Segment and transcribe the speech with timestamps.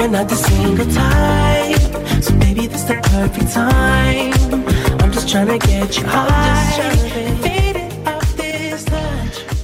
[0.00, 4.32] are not the single type, so maybe this the perfect time.
[5.00, 6.60] I'm just trying to get you high.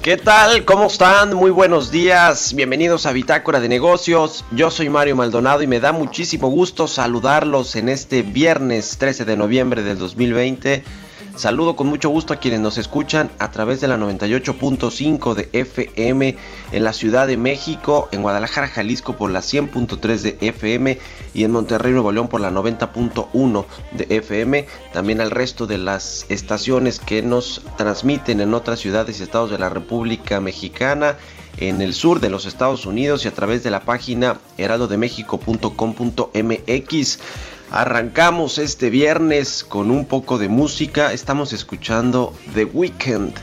[0.02, 0.64] ¿Qué tal?
[0.64, 1.34] ¿Cómo están?
[1.34, 2.54] Muy buenos días.
[2.54, 4.44] Bienvenidos a Bitácora de Negocios.
[4.52, 9.36] Yo soy Mario Maldonado y me da muchísimo gusto saludarlos en este viernes 13 de
[9.36, 10.84] noviembre del 2020.
[11.36, 16.34] Saludo con mucho gusto a quienes nos escuchan a través de la 98.5 de FM
[16.72, 20.98] en la Ciudad de México, en Guadalajara, Jalisco por la 100.3 de FM
[21.34, 24.66] y en Monterrey, Nuevo León por la 90.1 de FM.
[24.94, 29.58] También al resto de las estaciones que nos transmiten en otras ciudades y estados de
[29.58, 31.18] la República Mexicana
[31.58, 37.18] en el sur de los Estados Unidos y a través de la página heraldodemexico.com.mx.
[37.76, 41.12] Arrancamos este viernes con un poco de música.
[41.12, 43.34] Estamos escuchando The Weeknd.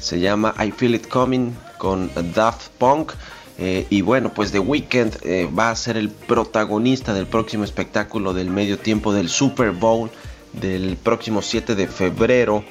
[0.00, 3.12] Se llama I Feel It Coming con Daft Punk.
[3.58, 8.34] Eh, y bueno, pues The Weeknd eh, va a ser el protagonista del próximo espectáculo
[8.34, 10.10] del medio tiempo del Super Bowl
[10.52, 12.64] del próximo 7 de febrero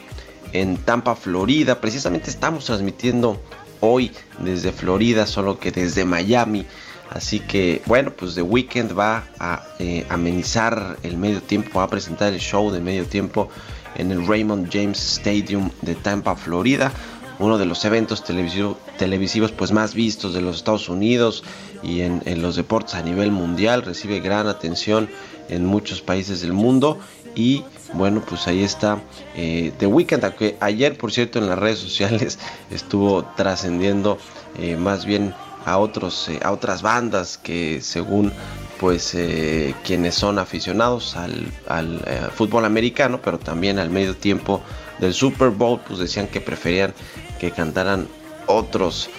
[0.52, 1.80] en Tampa, Florida.
[1.80, 3.42] Precisamente estamos transmitiendo
[3.80, 6.66] hoy desde Florida, solo que desde Miami.
[7.12, 11.90] Así que bueno, pues The Weeknd va a eh, amenizar el medio tiempo, va a
[11.90, 13.50] presentar el show de medio tiempo
[13.96, 16.92] en el Raymond James Stadium de Tampa, Florida.
[17.38, 21.44] Uno de los eventos televisivo- televisivos pues más vistos de los Estados Unidos
[21.84, 23.84] y en, en los deportes a nivel mundial.
[23.84, 25.10] Recibe gran atención
[25.50, 26.98] en muchos países del mundo.
[27.36, 29.02] Y bueno, pues ahí está
[29.36, 32.40] eh, The Weeknd, aunque ayer por cierto en las redes sociales
[32.72, 34.18] estuvo trascendiendo
[34.58, 35.34] eh, más bien
[35.66, 38.32] a otros eh, a otras bandas que según
[38.80, 44.62] pues eh, quienes son aficionados al, al, eh, fútbol americano pero también al medio tiempo
[45.00, 46.94] del Super Bowl pues decían que preferían
[47.40, 48.08] que cantaran
[48.48, 49.10] otros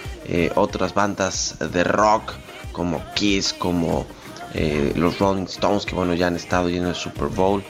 [0.55, 2.33] otras bandas de rock
[2.73, 4.05] como Kiss como
[4.95, 7.63] los Rolling Stones que bueno ya han estado en el Super Bowl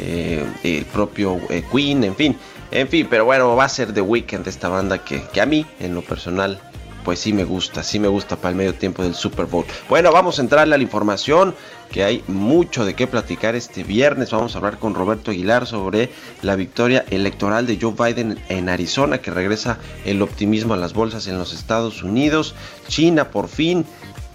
[0.00, 1.38] el propio
[1.70, 2.36] Queen en fin
[2.72, 5.64] en fin pero bueno va a ser The Weeknd esta banda que, que a mí
[5.78, 6.60] en lo personal
[7.04, 9.64] pues sí me gusta, sí me gusta para el medio tiempo del Super Bowl.
[9.88, 11.54] Bueno, vamos a entrarle a la información,
[11.90, 14.30] que hay mucho de qué platicar este viernes.
[14.30, 16.10] Vamos a hablar con Roberto Aguilar sobre
[16.42, 21.26] la victoria electoral de Joe Biden en Arizona, que regresa el optimismo a las bolsas
[21.26, 22.54] en los Estados Unidos.
[22.86, 23.84] China por fin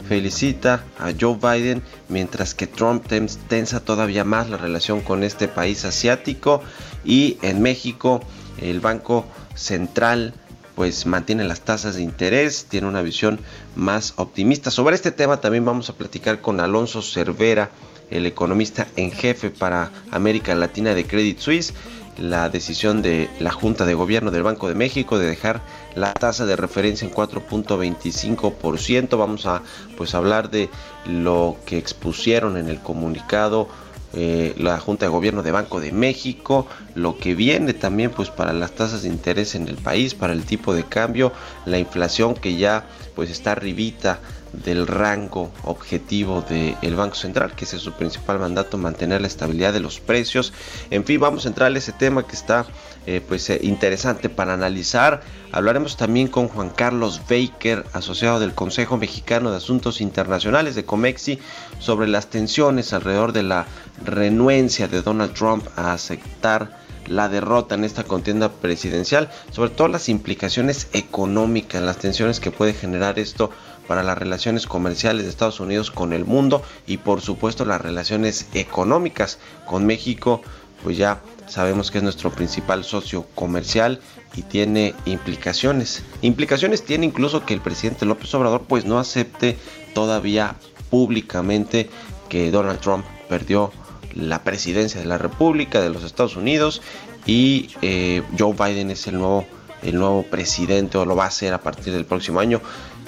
[0.10, 5.48] felicita a Joe Biden, mientras que Trump tens- tensa todavía más la relación con este
[5.48, 6.62] país asiático.
[7.06, 8.22] Y en México,
[8.60, 10.34] el Banco Central
[10.76, 13.40] pues mantiene las tasas de interés, tiene una visión
[13.76, 14.72] más optimista.
[14.72, 17.72] Sobre este tema también vamos a platicar con Alonso Cervera,
[18.12, 21.74] el economista en jefe para América Latina de Credit Suisse,
[22.18, 25.62] la decisión de la Junta de Gobierno del Banco de México de dejar
[25.96, 29.18] la tasa de referencia en 4.25%.
[29.18, 29.62] Vamos a
[29.98, 30.70] pues hablar de
[31.06, 33.68] lo que expusieron en el comunicado
[34.16, 38.54] eh, la Junta de Gobierno de Banco de México, lo que viene también pues para
[38.54, 41.34] las tasas de interés en el país, para el tipo de cambio,
[41.66, 42.86] la inflación que ya
[43.16, 44.20] pues está arribita
[44.64, 49.80] del rango objetivo del Banco Central, que es su principal mandato, mantener la estabilidad de
[49.80, 50.54] los precios.
[50.90, 52.66] En fin, vamos a entrar a ese tema que está
[53.08, 55.22] eh, pues eh, interesante para analizar.
[55.52, 61.40] Hablaremos también con Juan Carlos Baker, asociado del Consejo Mexicano de Asuntos Internacionales de Comexi,
[61.80, 63.66] sobre las tensiones alrededor de la
[64.04, 70.10] renuencia de Donald Trump a aceptar la derrota en esta contienda presidencial, sobre todo las
[70.10, 73.52] implicaciones económicas, las tensiones que puede generar esto
[73.88, 78.48] para las relaciones comerciales de Estados Unidos con el mundo y por supuesto las relaciones
[78.54, 80.42] económicas con México,
[80.84, 84.00] pues ya sabemos que es nuestro principal socio comercial
[84.36, 86.04] y tiene implicaciones.
[86.22, 89.58] Implicaciones tiene incluso que el presidente López Obrador pues no acepte
[89.94, 90.56] todavía
[90.90, 91.90] públicamente
[92.30, 93.72] que Donald Trump perdió
[94.14, 96.82] la presidencia de la República de los Estados Unidos
[97.26, 99.46] y eh, Joe Biden es el nuevo,
[99.84, 102.62] el nuevo presidente o lo va a ser a partir del próximo año.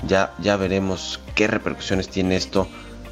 [0.05, 2.67] Ya, ya veremos qué repercusiones tiene esto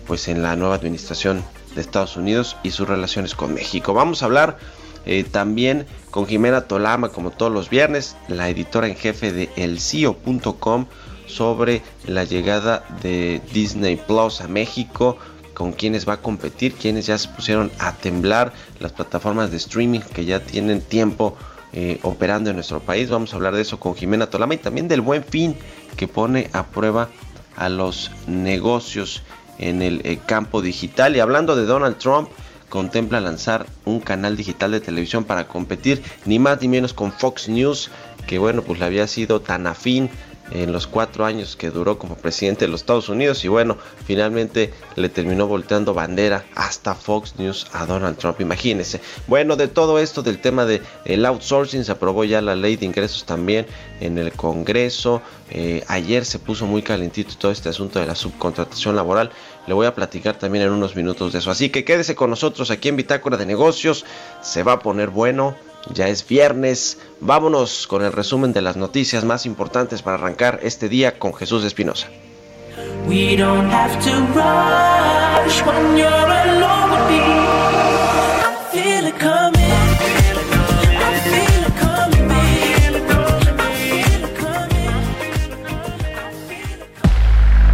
[0.08, 1.44] pues en la nueva administración
[1.74, 3.94] de Estados Unidos y sus relaciones con México.
[3.94, 4.58] Vamos a hablar
[5.06, 10.88] eh, también con Jimena Tolama, como todos los viernes, la editora en jefe de elcio.com
[11.28, 15.18] sobre la llegada de Disney Plus a México,
[15.54, 20.02] con quienes va a competir, quienes ya se pusieron a temblar las plataformas de streaming
[20.02, 21.38] que ya tienen tiempo
[21.76, 23.10] eh, operando en nuestro país.
[23.10, 25.56] Vamos a hablar de eso con Jimena Tolama y también del buen fin
[25.98, 27.10] que pone a prueba
[27.58, 29.24] a los negocios
[29.60, 31.16] en el eh, campo digital.
[31.16, 32.30] Y hablando de Donald Trump,
[32.70, 37.50] contempla lanzar un canal digital de televisión para competir ni más ni menos con Fox
[37.50, 37.92] News,
[38.26, 40.10] que bueno, pues le había sido tan afín
[40.52, 44.74] en los cuatro años que duró como presidente de los Estados Unidos y bueno, finalmente
[44.96, 49.02] le terminó volteando bandera hasta Fox News a Donald Trump, imagínense.
[49.28, 52.86] Bueno, de todo esto, del tema del el outsourcing, se aprobó ya la ley de
[52.86, 53.66] ingresos también
[54.00, 55.22] en el Congreso.
[55.52, 59.32] Eh, ayer se puso muy calentito todo este asunto de la subcontratación laboral.
[59.68, 61.52] Le voy a platicar también en unos minutos de eso.
[61.52, 64.06] Así que quédese con nosotros aquí en Bitácora de Negocios.
[64.42, 65.56] Se va a poner bueno.
[65.94, 66.98] Ya es viernes.
[67.20, 71.64] Vámonos con el resumen de las noticias más importantes para arrancar este día con Jesús
[71.64, 72.08] Espinosa.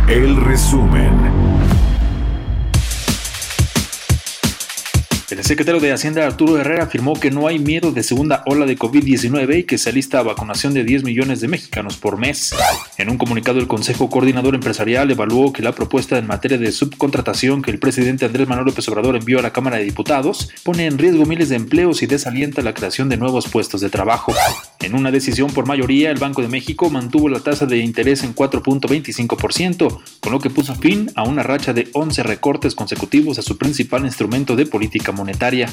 [0.07, 1.20] El resumen.
[5.31, 8.77] El secretario de Hacienda Arturo Herrera afirmó que no hay miedo de segunda ola de
[8.77, 12.53] COVID-19 y que se alista vacunación de 10 millones de mexicanos por mes.
[12.97, 17.61] En un comunicado el Consejo Coordinador Empresarial evaluó que la propuesta en materia de subcontratación
[17.61, 20.97] que el presidente Andrés Manuel López Obrador envió a la Cámara de Diputados pone en
[20.97, 24.33] riesgo miles de empleos y desalienta la creación de nuevos puestos de trabajo.
[24.81, 28.35] En una decisión por mayoría, el Banco de México mantuvo la tasa de interés en
[28.35, 33.57] 4.25%, con lo que puso fin a una racha de 11 recortes consecutivos a su
[33.57, 35.69] principal instrumento de política monetaria monetaria.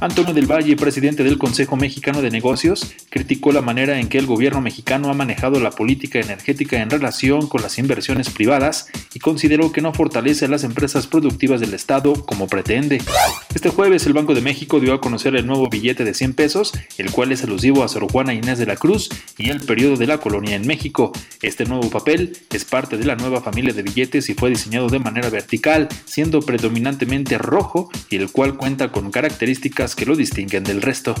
[0.00, 4.26] Antonio del Valle, presidente del Consejo Mexicano de Negocios, criticó la manera en que el
[4.26, 9.72] gobierno mexicano ha manejado la política energética en relación con las inversiones privadas y consideró
[9.72, 13.02] que no fortalece a las empresas productivas del Estado como pretende.
[13.54, 16.72] Este jueves el Banco de México dio a conocer el nuevo billete de 100 pesos,
[16.96, 20.06] el cual es alusivo a Sor Juana Inés de la Cruz y el periodo de
[20.06, 21.12] la colonia en México.
[21.42, 24.98] Este nuevo papel es parte de la nueva familia de billetes y fue diseñado de
[24.98, 30.82] manera vertical, siendo predominantemente rojo y el cual cuenta con características que lo distinguen del
[30.82, 31.14] resto.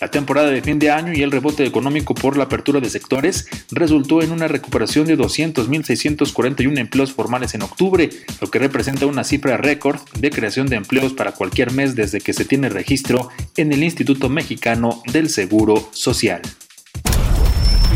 [0.00, 3.48] La temporada de fin de año y el rebote económico por la apertura de sectores
[3.72, 8.08] resultó en una recuperación de 200.641 empleos formales en octubre,
[8.40, 12.32] lo que representa una cifra récord de creación de empleos para cualquier mes desde que
[12.32, 16.42] se tiene registro en el Instituto Mexicano del Seguro Social.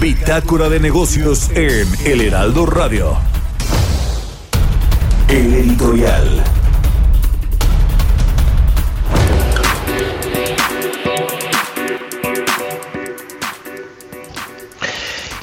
[0.00, 3.16] Bitácora de negocios en El Heraldo Radio.
[5.28, 6.61] El editorial.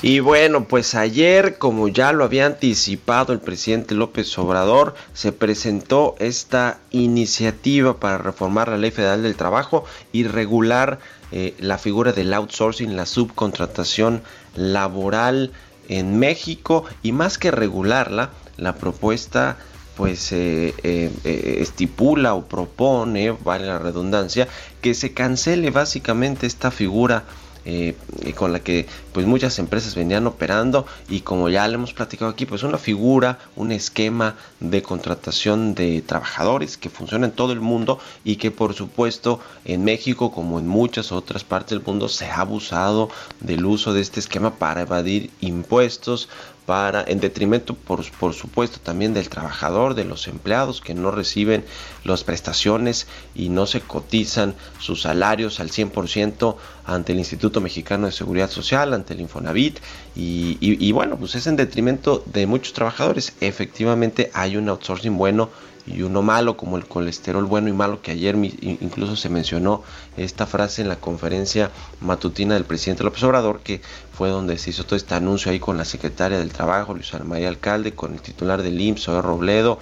[0.01, 6.15] Y bueno, pues ayer, como ya lo había anticipado el presidente López Obrador, se presentó
[6.19, 10.99] esta iniciativa para reformar la Ley Federal del Trabajo y regular
[11.33, 14.21] eh, la figura del outsourcing, la subcontratación
[14.55, 15.51] laboral
[15.89, 19.57] en México y más que regularla, la propuesta
[19.97, 24.47] pues eh, eh, estipula o propone, vale la redundancia,
[24.79, 27.25] que se cancele básicamente esta figura
[27.69, 32.31] eh, con la que pues muchas empresas venían operando y como ya le hemos platicado
[32.31, 37.61] aquí pues una figura un esquema de contratación de trabajadores que funciona en todo el
[37.61, 42.25] mundo y que por supuesto en México como en muchas otras partes del mundo se
[42.25, 43.09] ha abusado
[43.39, 46.27] del uso de este esquema para evadir impuestos
[46.69, 51.65] para, en detrimento por, por supuesto también del trabajador, de los empleados que no reciben
[52.03, 58.11] las prestaciones y no se cotizan sus salarios al 100% ante el Instituto Mexicano de
[58.11, 59.79] Seguridad Social, ante el Infonavit
[60.15, 63.33] y, y, bueno, pues es en detrimento de muchos trabajadores.
[63.41, 65.49] Efectivamente hay un outsourcing bueno
[65.85, 69.83] y uno malo, como el colesterol bueno y malo, que ayer incluso se mencionó
[70.17, 71.71] esta frase en la conferencia
[72.01, 73.81] matutina del presidente López Obrador, que
[74.11, 77.47] fue donde se hizo todo este anuncio ahí con la secretaria del Trabajo, Luis María
[77.47, 79.79] Alcalde, con el titular del IMSS, Robledo,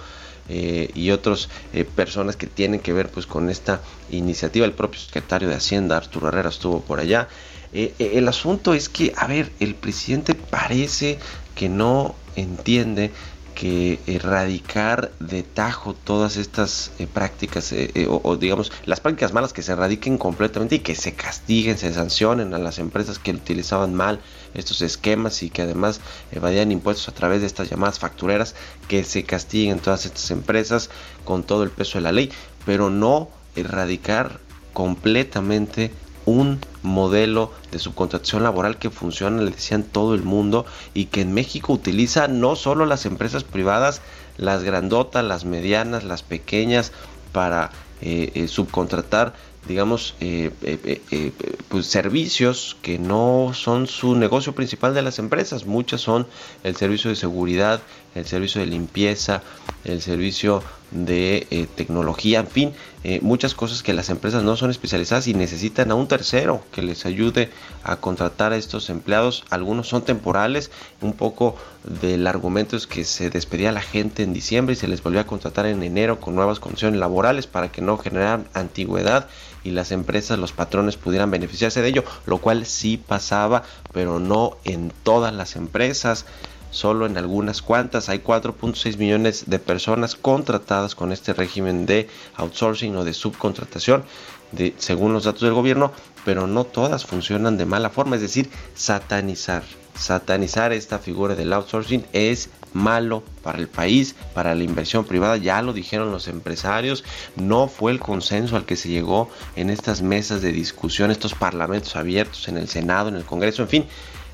[0.50, 4.66] eh, y otras eh, personas que tienen que ver pues con esta iniciativa.
[4.66, 7.28] El propio secretario de Hacienda, Arturo Herrera, estuvo por allá.
[7.74, 11.20] Eh, el asunto es que, a ver, el presidente parece
[11.54, 13.12] que no entiende
[13.58, 17.74] que erradicar de tajo todas estas prácticas
[18.08, 22.54] o, digamos las prácticas malas que se erradiquen completamente y que se castiguen, se sancionen
[22.54, 24.22] a las empresas que utilizaban mal
[24.54, 28.54] estos esquemas y que además evadían impuestos a través de estas llamadas factureras,
[28.88, 30.92] que se castiguen todas estas empresas
[31.26, 32.32] con todo el peso de la ley,
[32.64, 34.40] pero no erradicar
[34.74, 35.92] completamente
[36.28, 41.34] un modelo de subcontratación laboral que funciona, le decían todo el mundo, y que en
[41.34, 44.02] México utiliza no solo las empresas privadas,
[44.36, 46.92] las grandotas, las medianas, las pequeñas,
[47.32, 49.34] para eh, eh, subcontratar
[49.68, 51.32] digamos, eh, eh, eh,
[51.68, 55.66] pues servicios que no son su negocio principal de las empresas.
[55.66, 56.28] Muchas son
[56.64, 57.82] el servicio de seguridad,
[58.16, 59.44] el servicio de limpieza,
[59.84, 62.74] el servicio de tecnología, en fin,
[63.22, 67.06] muchas cosas que las empresas no son especializadas y necesitan a un tercero que les
[67.06, 67.50] ayude
[67.84, 69.44] a contratar a estos empleados.
[69.50, 70.72] Algunos son temporales,
[71.02, 71.58] un poco
[72.02, 75.20] del argumento es que se despedía a la gente en diciembre y se les volvió
[75.20, 79.28] a contratar en enero con nuevas condiciones laborales para que no generaran antigüedad
[79.64, 84.58] y las empresas, los patrones pudieran beneficiarse de ello, lo cual sí pasaba, pero no
[84.64, 86.26] en todas las empresas
[86.72, 88.10] solo en algunas cuantas.
[88.10, 94.04] Hay 4.6 millones de personas contratadas con este régimen de outsourcing o de subcontratación,
[94.52, 95.92] de, según los datos del gobierno,
[96.26, 99.64] pero no todas funcionan de mala forma, es decir, satanizar.
[99.96, 105.62] Satanizar esta figura del outsourcing es malo para el país, para la inversión privada, ya
[105.62, 107.04] lo dijeron los empresarios,
[107.36, 111.96] no fue el consenso al que se llegó en estas mesas de discusión, estos parlamentos
[111.96, 113.86] abiertos en el Senado, en el Congreso, en fin,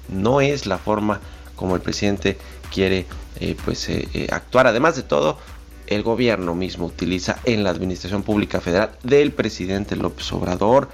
[0.09, 1.21] no es la forma
[1.55, 2.37] como el presidente
[2.73, 3.05] quiere
[3.39, 4.67] eh, pues eh, eh, actuar.
[4.67, 5.37] Además de todo,
[5.87, 10.89] el gobierno mismo utiliza en la administración pública federal del presidente López Obrador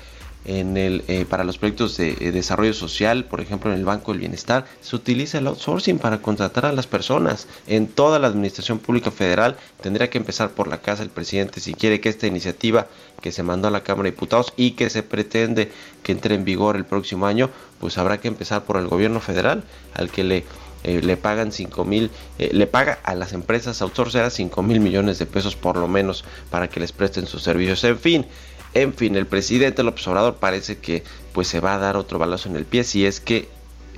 [0.50, 4.12] en el, eh, para los proyectos de eh, desarrollo social, por ejemplo en el Banco
[4.12, 7.48] del Bienestar, se utiliza el outsourcing para contratar a las personas.
[7.68, 11.76] En toda la Administración Pública Federal tendría que empezar por la casa del presidente si
[11.76, 12.88] quiere que esta iniciativa
[13.22, 16.46] que se mandó a la Cámara de Diputados y que se pretende que entre en
[16.46, 19.64] vigor el próximo año, pues habrá que empezar por el gobierno federal,
[19.94, 20.46] al que le
[20.82, 25.26] eh, le pagan 5 mil, le paga a las empresas outsourceras 5 mil millones de
[25.26, 27.84] pesos por lo menos para que les presten sus servicios.
[27.84, 28.26] En fin,
[28.74, 32.50] en fin, el presidente López Obrador parece que pues se va a dar otro balazo
[32.50, 33.50] en el pie si es que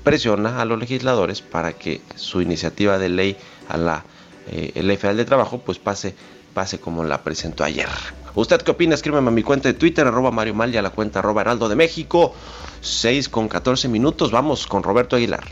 [0.04, 3.38] presiona a los legisladores para que su iniciativa de ley
[3.70, 4.04] a la
[4.50, 6.16] eh, ley federal de trabajo pues pase
[6.54, 7.88] pase como la presentó ayer.
[8.36, 8.96] ¿Usted qué opina?
[8.96, 11.70] Escríbeme a mi cuenta de Twitter, arroba Mario Mal y a la cuenta arroba Heraldo
[11.70, 12.34] de México.
[12.82, 14.32] 6 con 14 minutos.
[14.32, 15.44] Vamos con Roberto Aguilar.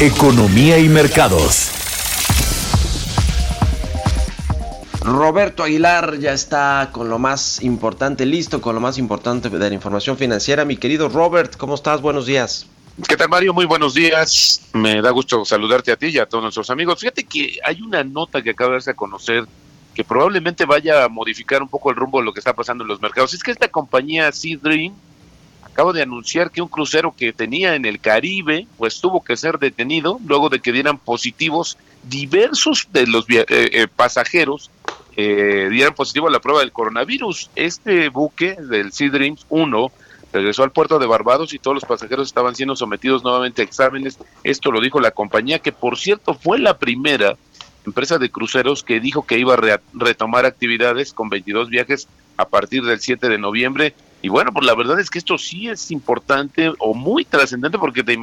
[0.00, 1.81] Economía y mercados.
[5.04, 9.74] Roberto Aguilar ya está con lo más importante, listo con lo más importante de la
[9.74, 10.64] información financiera.
[10.64, 12.00] Mi querido Robert, ¿cómo estás?
[12.00, 12.68] Buenos días.
[13.08, 13.52] ¿Qué tal, Mario?
[13.52, 14.68] Muy buenos días.
[14.74, 17.00] Me da gusto saludarte a ti y a todos nuestros amigos.
[17.00, 19.44] Fíjate que hay una nota que acaba de darse a conocer
[19.92, 22.88] que probablemente vaya a modificar un poco el rumbo de lo que está pasando en
[22.88, 23.34] los mercados.
[23.34, 24.58] Es que esta compañía Sea
[25.72, 29.58] Acaba de anunciar que un crucero que tenía en el Caribe, pues tuvo que ser
[29.58, 34.70] detenido luego de que dieran positivos diversos de los eh, eh, pasajeros
[35.16, 37.50] eh, dieran positivo a la prueba del coronavirus.
[37.54, 39.92] Este buque del Sea Dreams 1
[40.32, 44.18] regresó al puerto de Barbados y todos los pasajeros estaban siendo sometidos nuevamente a exámenes.
[44.44, 47.36] Esto lo dijo la compañía, que por cierto fue la primera
[47.84, 52.84] empresa de cruceros que dijo que iba a retomar actividades con 22 viajes a partir
[52.84, 53.94] del 7 de noviembre.
[54.22, 58.04] Y bueno, pues la verdad es que esto sí es importante o muy trascendente porque
[58.04, 58.16] te,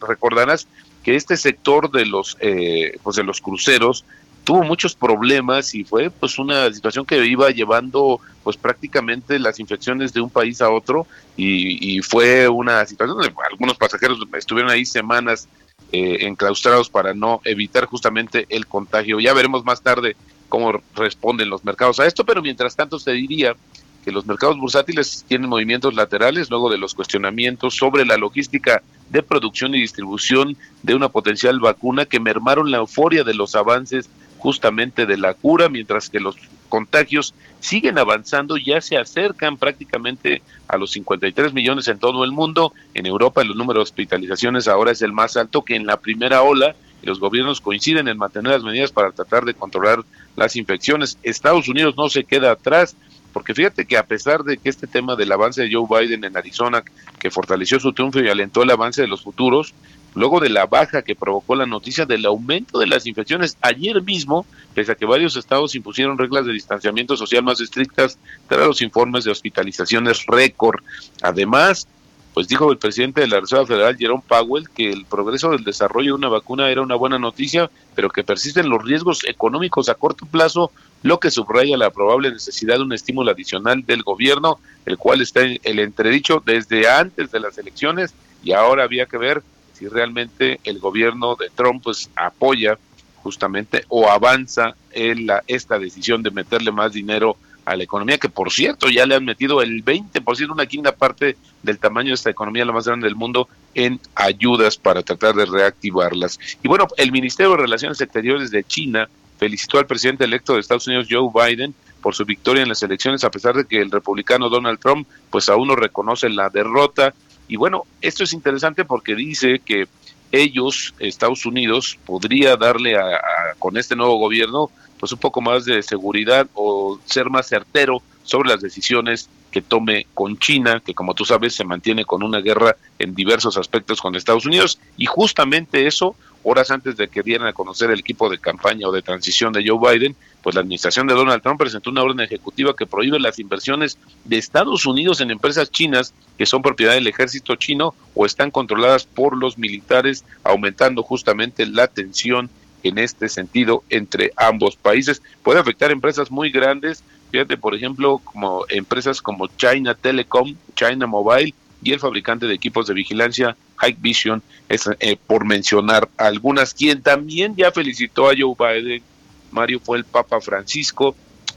[0.00, 0.66] recordarás
[1.02, 4.06] que este sector de los eh, pues de los cruceros
[4.44, 10.12] tuvo muchos problemas y fue pues una situación que iba llevando pues prácticamente las infecciones
[10.14, 15.48] de un país a otro y, fue una situación donde algunos pasajeros estuvieron ahí semanas
[15.92, 19.20] eh, enclaustrados para no evitar justamente el contagio.
[19.20, 20.16] Ya veremos más tarde
[20.48, 23.56] cómo responden los mercados a esto, pero mientras tanto se diría
[24.04, 29.22] que los mercados bursátiles tienen movimientos laterales luego de los cuestionamientos sobre la logística de
[29.22, 35.06] producción y distribución de una potencial vacuna que mermaron la euforia de los avances justamente
[35.06, 36.36] de la cura, mientras que los
[36.68, 42.74] contagios siguen avanzando, ya se acercan prácticamente a los 53 millones en todo el mundo.
[42.92, 46.42] En Europa el número de hospitalizaciones ahora es el más alto que en la primera
[46.42, 50.04] ola y los gobiernos coinciden en mantener las medidas para tratar de controlar
[50.36, 51.16] las infecciones.
[51.22, 52.96] Estados Unidos no se queda atrás,
[53.34, 56.36] porque fíjate que a pesar de que este tema del avance de Joe Biden en
[56.36, 56.84] Arizona,
[57.18, 59.74] que fortaleció su triunfo y alentó el avance de los futuros,
[60.14, 64.46] luego de la baja que provocó la noticia del aumento de las infecciones ayer mismo,
[64.72, 69.24] pese a que varios estados impusieron reglas de distanciamiento social más estrictas tras los informes
[69.24, 70.84] de hospitalizaciones récord.
[71.20, 71.88] Además,
[72.34, 76.10] pues dijo el presidente de la Reserva Federal, Jerome Powell, que el progreso del desarrollo
[76.10, 80.26] de una vacuna era una buena noticia, pero que persisten los riesgos económicos a corto
[80.26, 80.72] plazo,
[81.04, 85.42] lo que subraya la probable necesidad de un estímulo adicional del gobierno, el cual está
[85.42, 90.58] en el entredicho desde antes de las elecciones y ahora había que ver si realmente
[90.64, 92.78] el gobierno de Trump pues apoya
[93.22, 98.28] justamente o avanza en la, esta decisión de meterle más dinero a la economía, que
[98.28, 102.30] por cierto ya le han metido el 20%, una quinta parte del tamaño de esta
[102.30, 106.38] economía, la más grande del mundo, en ayudas para tratar de reactivarlas.
[106.62, 110.86] Y bueno, el Ministerio de Relaciones Exteriores de China felicitó al presidente electo de Estados
[110.86, 114.50] Unidos, Joe Biden, por su victoria en las elecciones, a pesar de que el republicano
[114.50, 117.14] Donald Trump, pues aún no reconoce la derrota.
[117.48, 119.86] Y bueno, esto es interesante porque dice que
[120.30, 123.20] ellos, Estados Unidos, podría darle a,
[123.58, 124.70] con este nuevo gobierno
[125.04, 130.06] pues un poco más de seguridad o ser más certero sobre las decisiones que tome
[130.14, 134.16] con China, que como tú sabes se mantiene con una guerra en diversos aspectos con
[134.16, 138.38] Estados Unidos, y justamente eso, horas antes de que dieran a conocer el equipo de
[138.38, 142.02] campaña o de transición de Joe Biden, pues la administración de Donald Trump presentó una
[142.02, 146.94] orden ejecutiva que prohíbe las inversiones de Estados Unidos en empresas chinas que son propiedad
[146.94, 152.48] del ejército chino o están controladas por los militares, aumentando justamente la tensión
[152.84, 155.20] en este sentido entre ambos países.
[155.42, 161.54] Puede afectar empresas muy grandes, fíjate, por ejemplo, como empresas como China Telecom, China Mobile
[161.82, 166.72] y el fabricante de equipos de vigilancia Hike Vision, es, eh, por mencionar algunas.
[166.72, 169.02] Quien también ya felicitó a Joe Biden,
[169.50, 171.14] Mario, fue el Papa Francisco,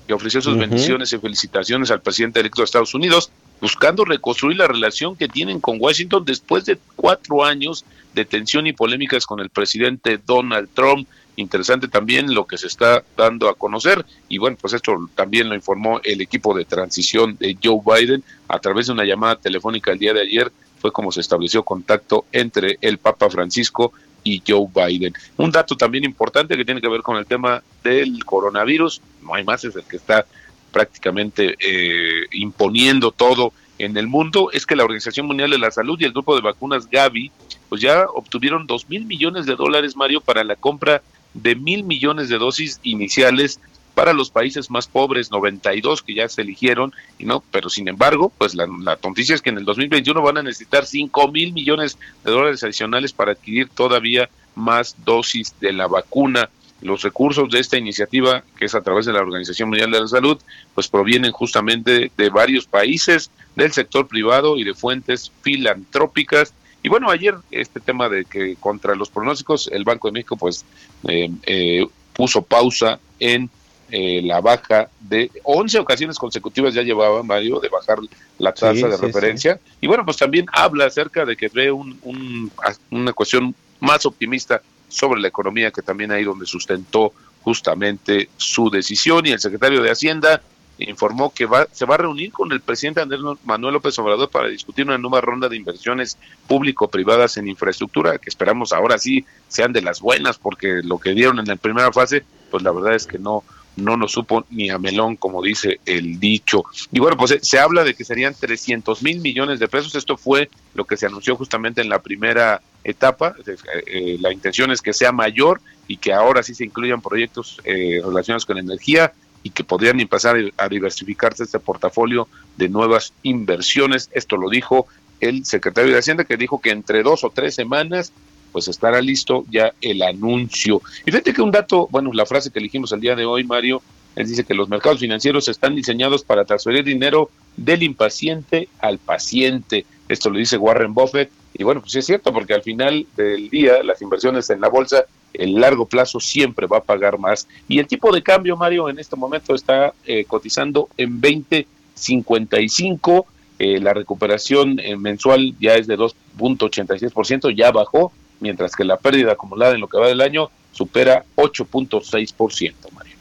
[0.08, 3.32] que ofreció sus bendiciones y felicitaciones al presidente electo de Estados Unidos,
[3.62, 8.74] buscando reconstruir la relación que tienen con Washington después de cuatro años de tensión y
[8.74, 11.08] polémicas con el presidente Donald Trump.
[11.36, 15.56] Interesante también lo que se está dando a conocer y bueno, pues esto también lo
[15.56, 20.00] informó el equipo de transición de Joe Biden a través de una llamada telefónica el
[20.00, 23.94] día de ayer fue como se estableció contacto entre el Papa Francisco
[24.24, 25.14] y Joe Biden.
[25.38, 29.44] Un dato también importante que tiene que ver con el tema del coronavirus, no hay
[29.44, 30.26] más, es el que está
[30.72, 36.00] prácticamente eh, imponiendo todo en el mundo, es que la Organización Mundial de la Salud
[36.00, 37.32] y el grupo de vacunas Gavi,
[37.70, 41.02] pues ya obtuvieron dos mil millones de dólares, Mario, para la compra
[41.34, 43.60] de mil millones de dosis iniciales
[43.94, 48.32] para los países más pobres, 92 que ya se eligieron, y no, pero sin embargo,
[48.38, 51.98] pues la, la noticia es que en el 2021 van a necesitar 5 mil millones
[52.24, 56.50] de dólares adicionales para adquirir todavía más dosis de la vacuna.
[56.82, 60.08] Los recursos de esta iniciativa, que es a través de la Organización Mundial de la
[60.08, 60.40] Salud,
[60.76, 66.54] pues provienen justamente de varios países, del sector privado y de fuentes filantrópicas
[66.88, 70.64] y bueno, ayer este tema de que contra los pronósticos, el Banco de México pues
[71.08, 73.50] eh, eh, puso pausa en
[73.90, 78.00] eh, la baja de 11 ocasiones consecutivas ya llevaba Mario de bajar
[78.38, 79.60] la tasa de referencia.
[79.82, 82.52] Y bueno, pues también habla acerca de que ve un,
[82.92, 89.26] una cuestión más optimista sobre la economía, que también ahí donde sustentó justamente su decisión.
[89.26, 90.42] Y el secretario de Hacienda
[90.80, 94.48] informó que va, se va a reunir con el presidente Andrés Manuel López Obrador para
[94.48, 99.82] discutir una nueva ronda de inversiones público-privadas en infraestructura, que esperamos ahora sí sean de
[99.82, 103.18] las buenas, porque lo que dieron en la primera fase, pues la verdad es que
[103.18, 103.44] no,
[103.78, 106.64] no nos supo ni a melón, como dice el dicho.
[106.92, 109.96] Y bueno, pues se habla de que serían 300 mil millones de pesos.
[109.96, 113.36] Esto fue lo que se anunció justamente en la primera etapa.
[113.46, 117.62] Eh, eh, la intención es que sea mayor y que ahora sí se incluyan proyectos
[117.64, 119.14] eh, relacionados con energía
[119.44, 124.10] y que podrían empezar a diversificarse este portafolio de nuevas inversiones.
[124.12, 124.88] Esto lo dijo
[125.20, 128.12] el secretario de Hacienda, que dijo que entre dos o tres semanas
[128.58, 130.82] pues estará listo ya el anuncio.
[131.06, 133.84] Y fíjate que un dato, bueno, la frase que elegimos el día de hoy, Mario,
[134.16, 139.86] él dice que los mercados financieros están diseñados para transferir dinero del impaciente al paciente.
[140.10, 141.30] Esto lo dice Warren Buffett.
[141.54, 145.06] Y bueno, pues es cierto, porque al final del día las inversiones en la bolsa
[145.34, 147.48] el largo plazo siempre va a pagar más.
[147.68, 153.26] Y el tipo de cambio, Mario, en este momento está eh, cotizando en 20.55.
[153.60, 159.34] Eh, la recuperación eh, mensual ya es de 2.86%, ya bajó, mientras que la pérdida
[159.34, 163.16] acumulada en lo que va del año supera 8.6%, Mario.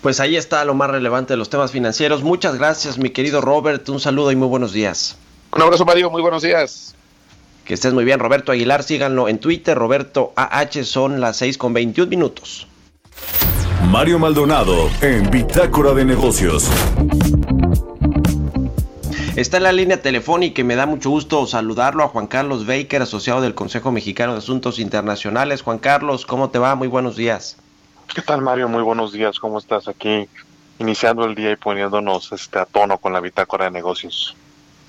[0.00, 2.22] Pues ahí está lo más relevante de los temas financieros.
[2.22, 3.86] Muchas gracias, mi querido Robert.
[3.90, 5.18] Un saludo y muy buenos días.
[5.52, 6.10] Un abrazo, Mario.
[6.10, 6.94] Muy buenos días.
[7.64, 8.82] Que estés muy bien, Roberto Aguilar.
[8.82, 10.84] Síganlo en Twitter, Roberto AH.
[10.84, 12.66] Son las 6 con 21 minutos.
[13.88, 16.70] Mario Maldonado en Bitácora de Negocios.
[19.40, 23.00] Está en la línea telefónica y me da mucho gusto saludarlo a Juan Carlos Baker,
[23.00, 25.62] asociado del Consejo Mexicano de Asuntos Internacionales.
[25.62, 26.74] Juan Carlos, ¿cómo te va?
[26.74, 27.56] Muy buenos días.
[28.14, 28.68] ¿Qué tal Mario?
[28.68, 29.38] Muy buenos días.
[29.38, 30.28] ¿Cómo estás aquí?
[30.78, 34.36] Iniciando el día y poniéndonos este, a tono con la bitácora de negocios.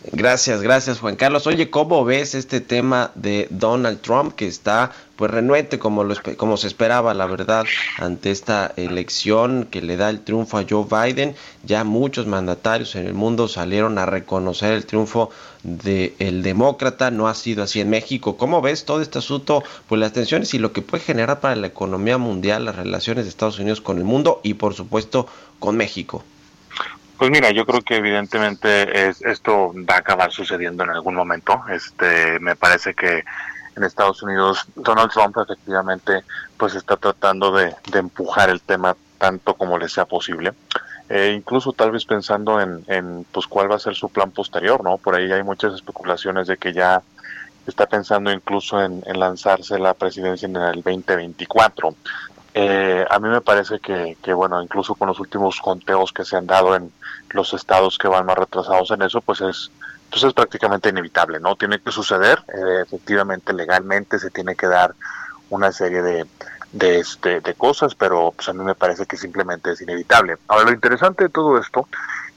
[0.03, 1.45] Gracias, gracias Juan Carlos.
[1.45, 6.57] Oye, ¿cómo ves este tema de Donald Trump que está pues renuente como, lo, como
[6.57, 7.65] se esperaba, la verdad,
[7.99, 11.35] ante esta elección que le da el triunfo a Joe Biden?
[11.63, 15.29] Ya muchos mandatarios en el mundo salieron a reconocer el triunfo
[15.61, 18.37] del demócrata, no ha sido así en México.
[18.37, 19.63] ¿Cómo ves todo este asunto?
[19.87, 23.29] Pues las tensiones y lo que puede generar para la economía mundial, las relaciones de
[23.29, 25.27] Estados Unidos con el mundo y por supuesto
[25.59, 26.23] con México.
[27.21, 31.61] Pues mira, yo creo que evidentemente es, esto va a acabar sucediendo en algún momento.
[31.69, 33.23] Este, me parece que
[33.75, 36.23] en Estados Unidos Donald Trump efectivamente
[36.57, 40.53] pues está tratando de, empujar el tema tanto como le sea posible.
[41.09, 44.97] Eh, incluso tal vez pensando en, pues cuál va a ser su plan posterior, ¿no?
[44.97, 47.03] Por ahí hay muchas especulaciones de que ya
[47.67, 51.95] está pensando incluso en lanzarse la presidencia en el 2024.
[52.53, 56.47] Eh, a mí me parece que, bueno, incluso con los últimos conteos que se han
[56.47, 56.91] dado en
[57.29, 59.71] los estados que van más retrasados en eso, pues es,
[60.09, 61.55] pues es prácticamente inevitable, ¿no?
[61.55, 64.93] Tiene que suceder, eh, efectivamente, legalmente se tiene que dar
[65.49, 66.25] una serie de,
[66.73, 70.37] de, este, de cosas, pero pues a mí me parece que simplemente es inevitable.
[70.47, 71.87] Ahora, lo interesante de todo esto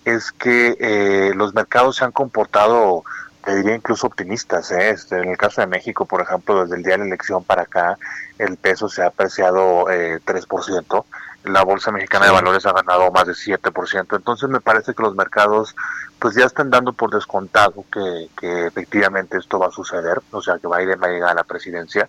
[0.05, 3.05] es que eh, los mercados se han comportado
[3.45, 4.71] te diría incluso optimistas.
[4.73, 4.91] ¿eh?
[4.91, 7.63] Este, en el caso de México, por ejemplo, desde el día de la elección para
[7.63, 7.99] acá,
[8.39, 11.05] el peso se ha apreciado eh, 3%,
[11.45, 15.15] la Bolsa Mexicana de Valores ha ganado más de 7%, entonces me parece que los
[15.15, 15.77] mercados
[16.19, 20.59] pues ya están dando por descontado que, que efectivamente esto va a suceder, o sea
[20.59, 22.09] que Biden va a llegar a la presidencia,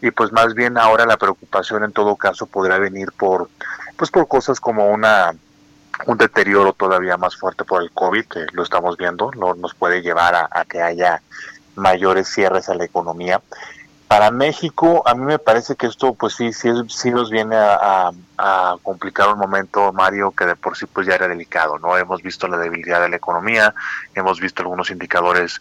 [0.00, 3.50] y pues más bien ahora la preocupación en todo caso podrá venir por
[3.96, 5.34] pues por cosas como una
[6.04, 10.02] un deterioro todavía más fuerte por el COVID, que lo estamos viendo, no, nos puede
[10.02, 11.22] llevar a, que haya
[11.74, 13.40] mayores cierres a la economía.
[14.08, 18.12] Para México, a mí me parece que esto, pues sí, sí, sí nos viene a,
[18.82, 21.96] complicar un momento, Mario, que de por sí pues ya era delicado, ¿no?
[21.96, 23.74] Hemos visto la debilidad de la economía,
[24.14, 25.58] hemos visto algunos indicadores,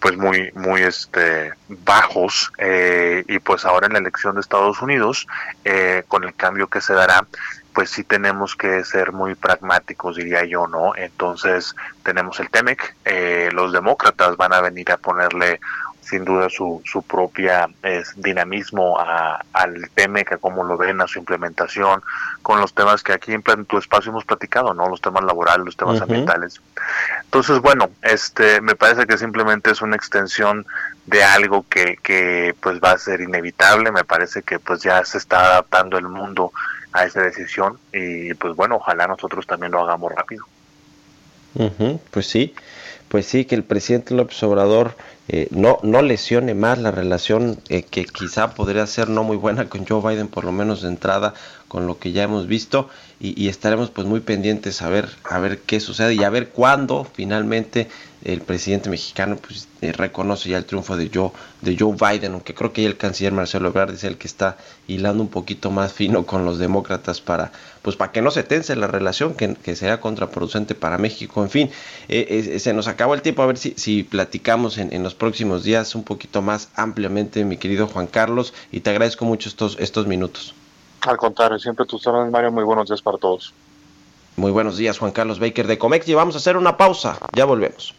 [0.00, 5.26] pues muy, muy, este, bajos, eh, y pues ahora en la elección de Estados Unidos,
[5.64, 7.26] eh, con el cambio que se dará,
[7.76, 10.96] pues sí tenemos que ser muy pragmáticos, diría yo, ¿no?
[10.96, 15.60] Entonces tenemos el TEMEC, eh, los demócratas van a venir a ponerle
[16.00, 17.68] sin duda su, su propia
[18.16, 22.00] dinamismo al TEMEC, a cómo lo ven, a su implementación,
[22.40, 24.88] con los temas que aquí en tu espacio hemos platicado, ¿no?
[24.88, 26.62] Los temas laborales, los temas ambientales.
[27.24, 30.64] Entonces, bueno, este, me parece que simplemente es una extensión
[31.04, 35.18] de algo que, que pues va a ser inevitable, me parece que pues ya se
[35.18, 36.52] está adaptando el mundo
[36.96, 40.46] a esa decisión y pues bueno, ojalá nosotros también lo hagamos rápido.
[42.10, 42.54] pues sí,
[43.08, 44.96] pues sí, que el presidente López Obrador
[45.28, 49.68] eh, no, no lesione más la relación eh, que quizá podría ser no muy buena
[49.68, 51.34] con Joe Biden, por lo menos de entrada,
[51.68, 55.60] con lo que ya hemos visto, y, estaremos pues muy pendientes a ver, a ver
[55.60, 57.88] qué sucede y a ver cuándo finalmente
[58.24, 61.30] el presidente mexicano pues eh, reconoce ya el triunfo de Joe,
[61.62, 65.22] de Joe Biden, aunque creo que el canciller Marcelo Ebrard es el que está hilando
[65.22, 68.88] un poquito más fino con los demócratas para pues para que no se tense la
[68.88, 71.42] relación, que, que sea contraproducente para México.
[71.42, 71.70] En fin,
[72.08, 75.14] eh, eh, se nos acabó el tiempo, a ver si, si platicamos en, en, los
[75.14, 79.76] próximos días un poquito más ampliamente, mi querido Juan Carlos, y te agradezco mucho estos,
[79.78, 80.52] estos minutos.
[81.06, 83.54] Al contrario, siempre tus órdenes, Mario, muy buenos días para todos.
[84.36, 87.44] Muy buenos días, Juan Carlos Baker de Comex, y vamos a hacer una pausa, ya
[87.44, 87.94] volvemos.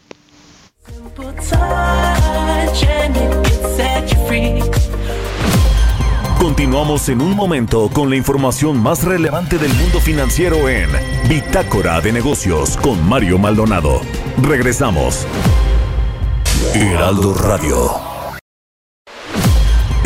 [6.39, 10.89] Continuamos en un momento con la información más relevante del mundo financiero en
[11.27, 14.01] Bitácora de Negocios con Mario Maldonado.
[14.41, 15.25] Regresamos.
[16.73, 18.06] Heraldo Radio.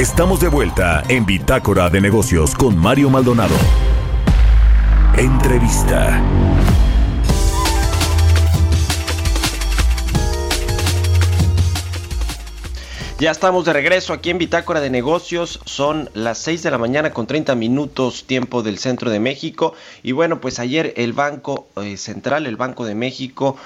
[0.02, 3.54] Estamos de vuelta en Bitácora de Negocios con Mario Maldonado.
[5.16, 6.20] Entrevista.
[13.22, 15.60] Ya estamos de regreso aquí en Bitácora de Negocios.
[15.66, 19.76] Son las 6 de la mañana con 30 minutos tiempo del centro de México.
[20.02, 23.58] Y bueno, pues ayer el Banco eh, Central, el Banco de México,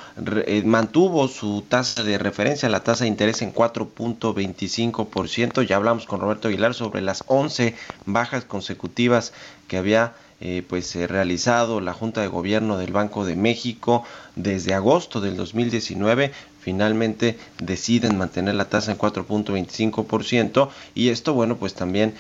[0.46, 5.66] eh, mantuvo su tasa de referencia, la tasa de interés en 4.25%.
[5.66, 9.32] Ya hablamos con Roberto Aguilar sobre las 11 bajas consecutivas
[9.70, 14.04] que había eh, pues realizado la Junta de Gobierno del Banco de México
[14.36, 16.34] desde agosto del 2019
[16.66, 22.16] finalmente deciden mantener la tasa en 4.25% y esto bueno pues también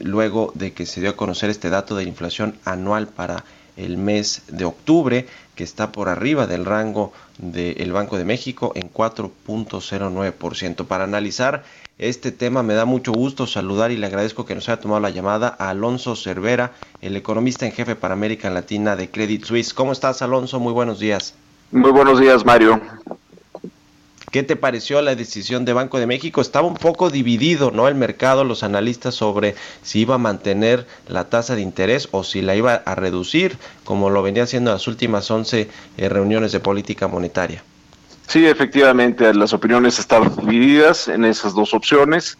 [0.00, 3.44] luego de que se dio a conocer este dato de inflación anual para
[3.76, 8.92] el mes de octubre que está por arriba del rango del Banco de México en
[8.92, 10.86] 4.09%.
[10.86, 11.64] Para analizar
[11.98, 15.10] este tema me da mucho gusto saludar y le agradezco que nos haya tomado la
[15.10, 19.74] llamada a Alonso Cervera, el economista en jefe para América Latina de Credit Suisse.
[19.74, 20.60] ¿Cómo estás Alonso?
[20.60, 21.34] Muy buenos días.
[21.72, 22.80] Muy buenos días Mario.
[24.34, 26.40] ¿Qué te pareció la decisión de Banco de México?
[26.40, 27.86] Estaba un poco dividido, ¿no?
[27.86, 32.42] El mercado, los analistas sobre si iba a mantener la tasa de interés o si
[32.42, 35.68] la iba a reducir, como lo venía haciendo en las últimas 11
[35.98, 37.62] eh, reuniones de política monetaria.
[38.26, 42.36] Sí, efectivamente, las opiniones estaban divididas en esas dos opciones,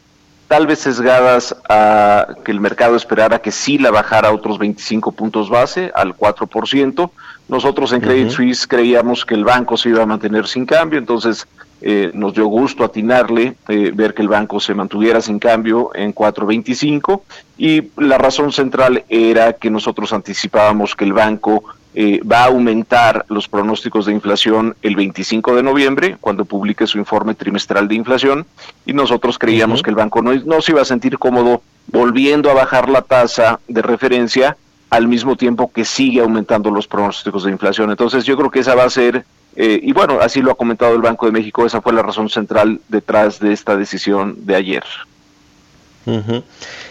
[0.49, 5.13] tal vez sesgadas a que el mercado esperara que sí la bajara a otros 25
[5.13, 7.11] puntos base, al 4%.
[7.47, 11.47] Nosotros en Credit Suisse creíamos que el banco se iba a mantener sin cambio, entonces
[11.87, 16.15] eh, nos dio gusto atinarle, eh, ver que el banco se mantuviera sin cambio en
[16.15, 17.21] 4.25
[17.59, 21.63] y la razón central era que nosotros anticipábamos que el banco
[21.95, 26.97] eh, va a aumentar los pronósticos de inflación el 25 de noviembre, cuando publique su
[26.97, 28.47] informe trimestral de inflación,
[28.87, 32.55] y nosotros creíamos que el banco no, no se iba a sentir cómodo volviendo a
[32.55, 34.57] bajar la tasa de referencia
[34.89, 37.91] al mismo tiempo que sigue aumentando los pronósticos de inflación.
[37.91, 40.95] Entonces yo creo que esa va a ser eh, y bueno, así lo ha comentado
[40.95, 44.85] el Banco de México, esa fue la razón central detrás de esta decisión de ayer.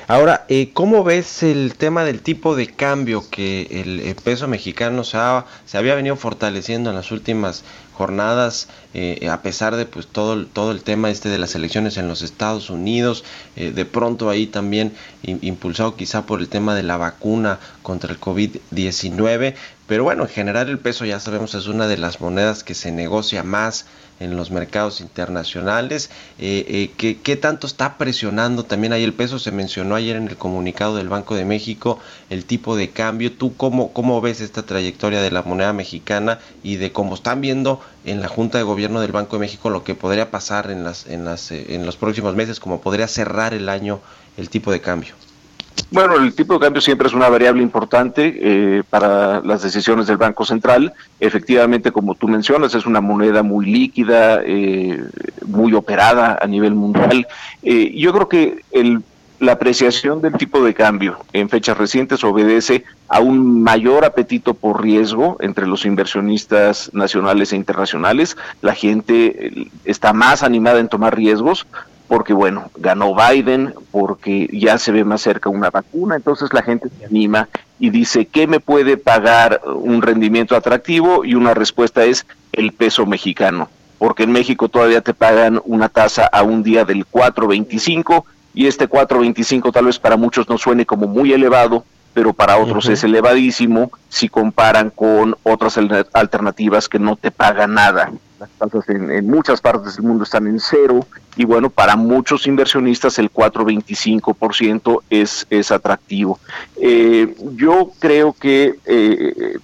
[0.08, 5.18] Ahora, eh, ¿cómo ves el tema del tipo de cambio que el, peso mexicano se,
[5.66, 7.64] se había venido fortaleciendo en las últimas
[7.94, 12.10] jornadas, eh, a pesar de pues todo, todo el tema este de las elecciones en
[12.10, 13.24] los Estados Unidos,
[13.56, 19.54] de pronto ahí también impulsado quizá por el tema de la vacuna contra el COVID-19,
[19.88, 22.92] pero bueno, en general el peso ya sabemos es una de las monedas que se
[22.92, 23.86] negocia más
[24.20, 26.10] en los mercados internacionales.
[26.40, 29.40] Eh, eh, ¿qué, tanto está presionando también ahí el peso?
[29.40, 33.32] Se mencionó ayer en el comunicado del Banco de México el tipo de cambio.
[33.32, 37.80] ¿Tú cómo, cómo ves esta trayectoria de la moneda mexicana y de cómo están viendo
[38.06, 41.08] en la Junta de Gobierno del Banco de México lo que podría pasar en, las,
[41.08, 44.00] en, las, eh, en los próximos meses, cómo podría cerrar el año
[44.38, 45.14] el tipo de cambio?
[45.90, 50.18] Bueno, el tipo de cambio siempre es una variable importante eh, para las decisiones del
[50.18, 50.94] Banco Central.
[51.20, 55.04] Efectivamente, como tú mencionas, es una moneda muy líquida, eh,
[55.46, 57.28] muy operada a nivel mundial.
[57.64, 59.04] Yo creo que el,
[59.44, 64.82] la apreciación del tipo de cambio en fechas recientes obedece a un mayor apetito por
[64.82, 68.38] riesgo entre los inversionistas nacionales e internacionales.
[68.62, 71.68] La gente está más animada en tomar riesgos
[72.08, 76.90] porque bueno, ganó Biden, porque ya se ve más cerca una vacuna, entonces la gente
[76.90, 81.26] se anima y dice, ¿qué me puede pagar un rendimiento atractivo?
[81.26, 86.28] Y una respuesta es el peso mexicano, porque en México todavía te pagan una tasa
[86.28, 91.08] a un día del 4.25 y este 4.25 tal vez para muchos no suene como
[91.08, 95.80] muy elevado, pero para otros es elevadísimo si comparan con otras
[96.14, 98.12] alternativas que no te pagan nada.
[98.40, 103.18] Las tasas en, muchas partes del mundo están en cero y bueno, para muchos inversionistas
[103.18, 106.40] el 4,25% es, es atractivo.
[106.80, 109.58] Eh, yo creo que eh,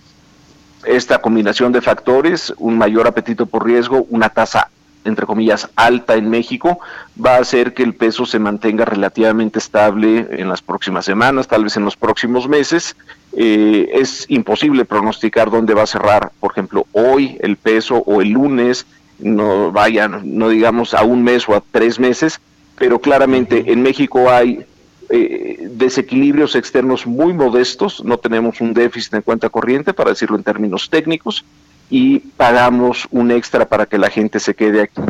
[0.85, 4.69] esta combinación de factores, un mayor apetito por riesgo, una tasa
[5.05, 6.79] entre comillas, alta en México,
[7.23, 11.63] va a hacer que el peso se mantenga relativamente estable en las próximas semanas, tal
[11.63, 12.95] vez en los próximos meses.
[13.33, 18.29] Eh, es imposible pronosticar dónde va a cerrar, por ejemplo, hoy el peso o el
[18.29, 18.85] lunes,
[19.19, 22.39] no vayan, no digamos a un mes o a tres meses,
[22.77, 24.65] pero claramente en México hay
[25.09, 30.43] eh, desequilibrios externos muy modestos, no tenemos un déficit en cuenta corriente, para decirlo en
[30.43, 31.43] términos técnicos,
[31.89, 35.01] y pagamos un extra para que la gente se quede aquí.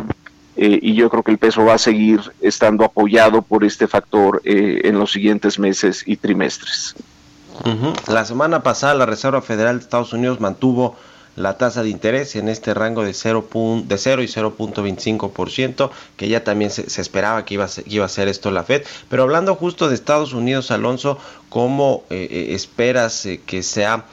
[0.56, 4.42] Eh, y yo creo que el peso va a seguir estando apoyado por este factor
[4.44, 6.94] eh, en los siguientes meses y trimestres.
[8.08, 10.96] La semana pasada la Reserva Federal de Estados Unidos mantuvo
[11.40, 13.48] la tasa de interés en este rango de 0,
[13.84, 18.08] de 0 y 0.25%, que ya también se, esperaba que iba, a ser, iba a
[18.08, 18.82] ser esto la Fed.
[19.08, 24.06] Pero hablando justo de Estados Unidos, Alonso, ¿cómo eh, eh, esperas eh, que sea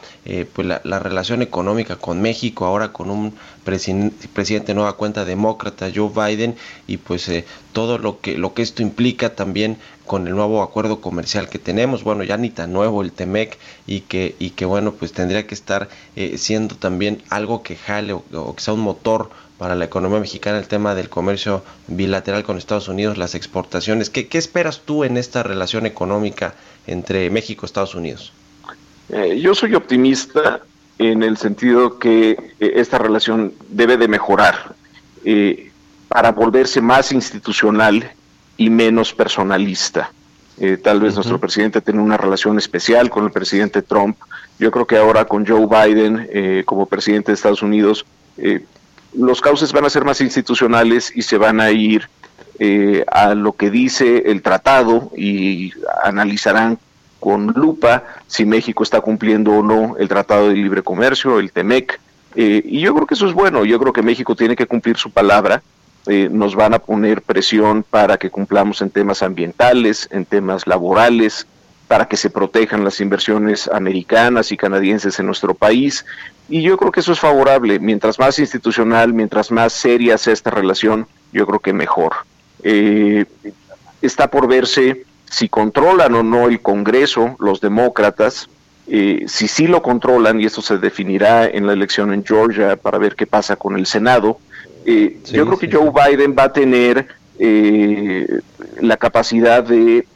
[0.53, 6.57] pues la, relación económica con México ahora con un presidente nueva cuenta demócrata, Joe Biden,
[6.85, 7.31] y pues
[7.71, 9.77] todo lo que, lo que esto implica también
[10.07, 14.01] con el nuevo acuerdo comercial que tenemos, bueno, ya ni tan nuevo el TEMEC y
[14.01, 18.55] que, y que bueno, pues tendría que estar eh, siendo también algo que jale o,
[18.55, 22.87] que sea un motor para la economía mexicana el tema del comercio bilateral con Estados
[22.87, 24.09] Unidos, las exportaciones.
[24.09, 28.33] ¿Qué, qué esperas tú en esta relación económica entre México y Estados Unidos?
[29.09, 30.61] Eh, yo soy optimista
[30.99, 34.75] en el sentido que eh, esta relación debe de mejorar
[35.23, 35.71] eh,
[36.07, 38.11] para volverse más institucional
[38.57, 40.11] y menos personalista.
[40.83, 44.17] tal vez nuestro presidente tiene una relación especial con el presidente Trump.
[44.57, 48.05] Yo creo que ahora con Joe Biden como presidente de Estados Unidos,
[49.13, 52.09] los cauces van a ser más institucionales y se van a ir
[53.11, 55.71] a lo que dice el tratado y
[56.03, 56.79] analizarán
[57.19, 61.99] con lupa si México está cumpliendo o no el Tratado de Libre Comercio, el TEMEC.
[62.35, 64.97] Eh, y yo creo que eso es bueno, yo creo que México tiene que cumplir
[64.97, 65.61] su palabra.
[66.07, 71.47] Eh, nos van a poner presión para que cumplamos en temas ambientales, en temas laborales,
[71.87, 76.05] para que se protejan las inversiones americanas y canadienses en nuestro país.
[76.49, 77.79] Y yo creo que eso es favorable.
[77.79, 82.13] Mientras más institucional, mientras más seria sea esta relación, yo creo que mejor.
[82.63, 83.25] Eh,
[84.01, 88.49] está por verse si controlan o no el Congreso, los demócratas,
[88.87, 92.97] eh, si sí lo controlan, y eso se definirá en la elección en Georgia para
[92.97, 94.39] ver qué pasa con el Senado,
[94.87, 98.25] eh, yo creo que Joe Biden va a tener eh,
[98.81, 100.07] la capacidad de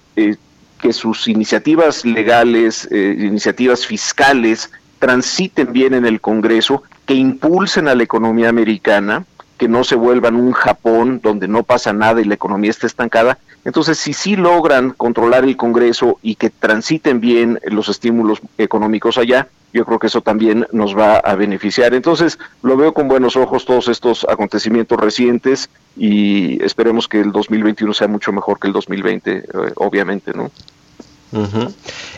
[0.82, 8.04] que sus iniciativas legales, iniciativas fiscales, transiten bien en el Congreso, que impulsen a la
[8.04, 9.26] economía americana,
[9.62, 13.38] que no se vuelvan un Japón donde no pasa nada y la economía está estancada,
[13.64, 19.50] entonces, si sí logran controlar el Congreso y que transiten bien los estímulos económicos allá,
[19.72, 21.94] yo creo que eso también nos va a beneficiar.
[21.94, 27.94] Entonces, lo veo con buenos ojos todos estos acontecimientos recientes y esperemos que el 2021
[27.94, 29.44] sea mucho mejor que el 2020, eh,
[29.76, 30.50] obviamente, ¿no?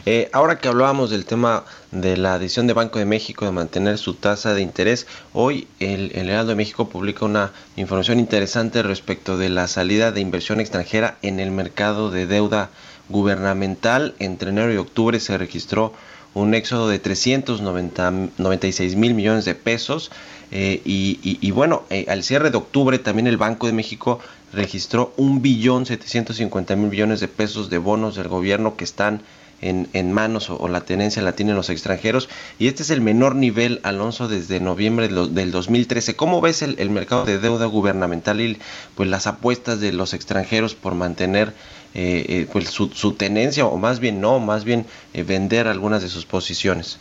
[0.06, 3.98] Eh, ahora que hablábamos del tema de la decisión de Banco de México de mantener
[3.98, 9.38] su tasa de interés, hoy el, el, Heraldo de México publica una información interesante respecto
[9.38, 12.70] de la salida de inversión extranjera en el mercado de deuda
[13.10, 14.16] gubernamental.
[14.20, 15.94] Entre enero y octubre se registró
[16.34, 20.12] un éxodo de 396 mil millones de pesos.
[20.56, 24.20] Eh, y, bueno, eh, al cierre de octubre también el Banco de México
[24.54, 29.22] registró un billón 750 mil millones de pesos de bonos del gobierno que están
[29.62, 33.36] en, en manos o, la tenencia la tienen los extranjeros y este es el menor
[33.36, 36.16] nivel, Alonso, desde noviembre del 2013.
[36.16, 38.58] ¿Cómo ves el, el, mercado de deuda gubernamental y
[38.96, 41.54] pues las apuestas de los extranjeros por mantener
[41.96, 46.02] eh, eh, pues su, su, tenencia o más bien no, más bien eh, vender algunas
[46.02, 47.00] de sus posiciones?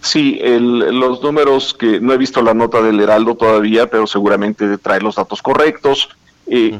[0.00, 4.78] Sí, el, los números que no he visto la nota del Heraldo todavía, pero seguramente
[4.78, 6.08] trae los datos correctos.
[6.46, 6.78] Eh,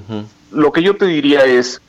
[0.51, 1.81] Lo que yo te diría es,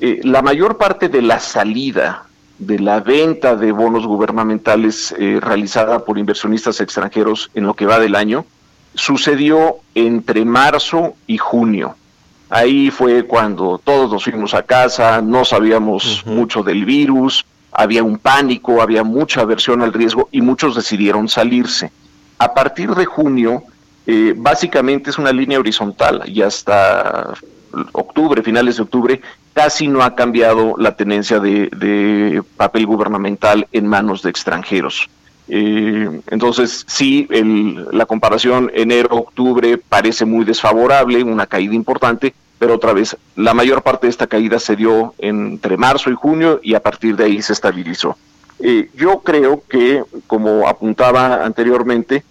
[0.00, 2.26] eh, la mayor parte de la salida
[2.58, 7.98] de la venta de bonos gubernamentales eh, realizada por inversionistas extranjeros en lo que va
[7.98, 8.44] del año
[8.94, 11.96] sucedió entre marzo y junio.
[12.50, 18.18] Ahí fue cuando todos nos fuimos a casa, no sabíamos mucho del virus, había un
[18.18, 21.90] pánico, había mucha aversión al riesgo y muchos decidieron salirse.
[22.38, 23.62] A partir de junio,
[24.06, 27.34] eh, básicamente es una línea horizontal y hasta
[27.92, 29.20] octubre, finales de octubre,
[29.52, 35.08] casi no ha cambiado la tenencia de, papel gubernamental en manos de extranjeros.
[35.48, 37.28] Eh, entonces, sí,
[37.92, 44.06] la comparación enero-octubre parece muy desfavorable, una caída importante, pero otra vez, la mayor parte
[44.06, 47.52] de esta caída se dio entre marzo y junio y a partir de ahí se
[47.52, 48.16] estabilizó.
[48.60, 52.22] Eh, yo creo que, como apuntaba anteriormente,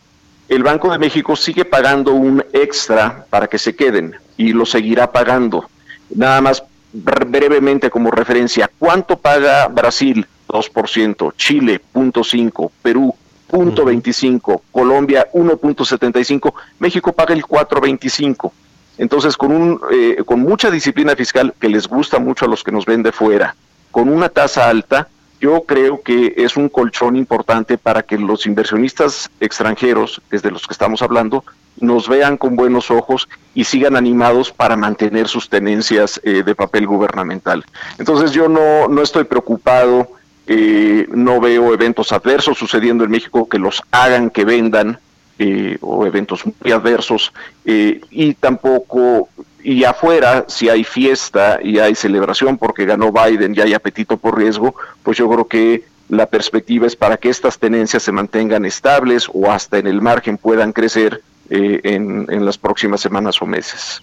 [0.52, 5.10] el Banco de México sigue pagando un extra para que se queden y lo seguirá
[5.10, 5.70] pagando.
[6.14, 6.62] Nada más
[6.92, 10.28] brevemente como referencia, ¿cuánto paga Brasil?
[10.50, 13.16] 2%, Chile 0.5%, Perú
[13.50, 18.52] 0.25%, Colombia 1.75%, México paga el 4.25%.
[18.98, 22.74] Entonces, con, un, eh, con mucha disciplina fiscal que les gusta mucho a los que
[22.74, 23.56] nos ven de fuera,
[23.90, 25.08] con una tasa alta,
[25.42, 30.74] yo creo que es un colchón importante para que los inversionistas extranjeros, desde los que
[30.74, 31.44] estamos hablando,
[31.80, 36.86] nos vean con buenos ojos y sigan animados para mantener sus tenencias eh, de papel
[36.86, 37.66] gubernamental.
[37.98, 40.12] Entonces yo no, no estoy preocupado,
[40.46, 45.00] eh, no veo eventos adversos sucediendo en México que los hagan que vendan
[45.40, 47.34] eh, o eventos muy adversos
[47.66, 49.28] eh, y tampoco
[49.64, 54.38] y afuera si hay fiesta y hay celebración porque ganó Biden y hay apetito por
[54.38, 59.28] riesgo pues yo creo que la perspectiva es para que estas tenencias se mantengan estables
[59.34, 64.02] o hasta en el margen puedan crecer eh, en, las próximas semanas o meses.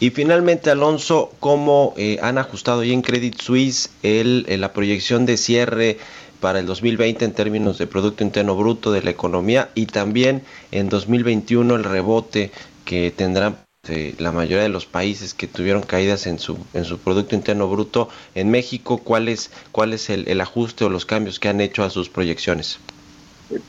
[0.00, 5.98] Y finalmente, Alonso, ¿cómo han ajustado ya en Credit Suisse el, la proyección de cierre
[6.44, 10.42] para el 2020 en términos de Producto Interno Bruto de la economía y también
[10.72, 12.52] en 2021 el rebote
[12.84, 16.98] que tendrán de la mayoría de los países que tuvieron caídas en su, en su
[16.98, 18.08] Producto Interno Bruto.
[18.34, 19.50] En México, ¿cuál es,
[19.92, 22.78] es el, ajuste o los cambios que han hecho a sus proyecciones?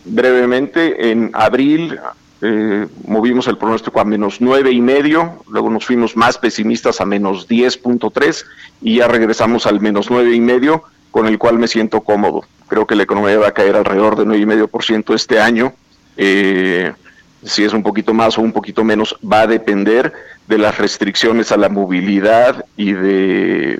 [0.05, 1.99] Brevemente, en abril
[2.41, 7.05] eh, movimos el pronóstico a menos nueve y medio, luego nos fuimos más pesimistas a
[7.05, 8.45] menos 10.3
[8.81, 12.43] y ya regresamos al menos nueve y medio, con el cual me siento cómodo.
[12.67, 15.39] Creo que la economía va a caer alrededor de nueve y medio por ciento este
[15.39, 15.73] año.
[16.17, 16.93] Eh,
[17.45, 20.13] si es un poquito más o un poquito menos, va a depender
[20.47, 23.79] de las restricciones a la movilidad y de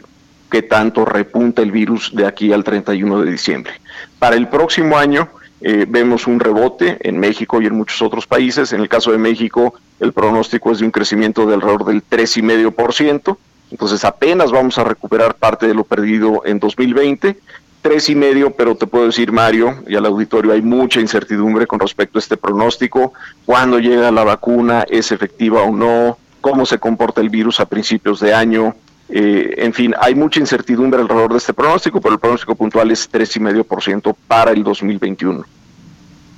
[0.49, 3.73] qué tanto repunta el virus de aquí al 31 de diciembre.
[4.19, 5.29] Para el próximo año
[5.61, 8.71] eh, vemos un rebote en México y en muchos otros países.
[8.71, 13.37] En el caso de México, el pronóstico es de un crecimiento de alrededor del 3,5%.
[13.71, 17.37] Entonces apenas vamos a recuperar parte de lo perdido en 2020
[17.85, 21.79] tres y medio, pero te puedo decir, Mario, y al auditorio, hay mucha incertidumbre con
[21.79, 23.13] respecto a este pronóstico,
[23.45, 28.19] cuándo llega la vacuna, es efectiva o no, cómo se comporta el virus a principios
[28.19, 28.73] de año,
[29.07, 33.07] eh, en fin, hay mucha incertidumbre alrededor de este pronóstico, pero el pronóstico puntual es
[33.07, 35.45] tres y medio por ciento para el 2021.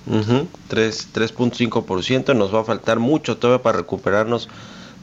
[0.08, 4.50] Uh -huh, 3.5%, nos va a faltar mucho todavía para recuperarnos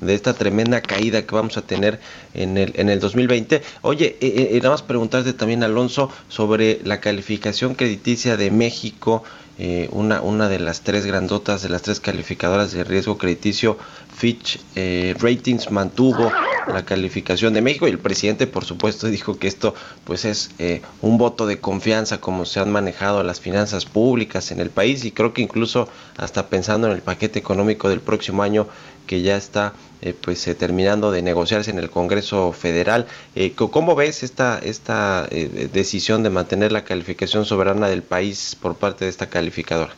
[0.04, 2.00] de esta tremenda caída que vamos a tener
[2.34, 3.62] en el, en el 2020.
[3.82, 9.22] Oye, eh, eh, nada más preguntarte también, Alonso, sobre la calificación crediticia de México.
[9.56, 13.78] Eh, una, una de las tres grandotas, de las tres calificadoras de riesgo crediticio,
[14.14, 16.32] Fitch eh, Ratings mantuvo
[16.66, 19.74] la calificación de México y el presidente por supuesto dijo que esto
[20.04, 24.60] pues es eh, un voto de confianza como se han manejado las finanzas públicas en
[24.60, 28.68] el país y creo que incluso hasta pensando en el paquete económico del próximo año
[29.06, 29.72] que ya está
[30.04, 33.06] eh, pues eh, terminando de negociarse en el Congreso Federal.
[33.34, 38.74] Eh, ¿Cómo ves esta, esta eh, decisión de mantener la calificación soberana del país por
[38.74, 39.94] parte de esta calificadora?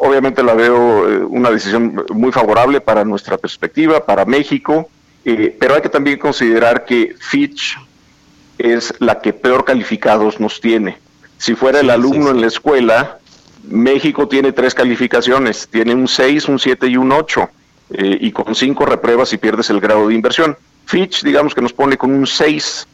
[0.00, 4.90] obviamente la veo una decisión muy favorable para nuestra perspectiva, para México,
[5.22, 7.78] pero hay que también considerar que Fitch
[8.58, 10.98] es la que peor calificados nos tiene.
[11.38, 12.30] Si fuera el alumno sí, sí.
[12.30, 13.18] en la escuela,
[13.68, 17.50] México tiene tres calificaciones, tiene un 6, un 7 y un 8,
[17.90, 20.56] eh, y con cinco repruebas y pierdes el grado de inversión.
[20.86, 22.86] Fitch, digamos que nos pone con un 6,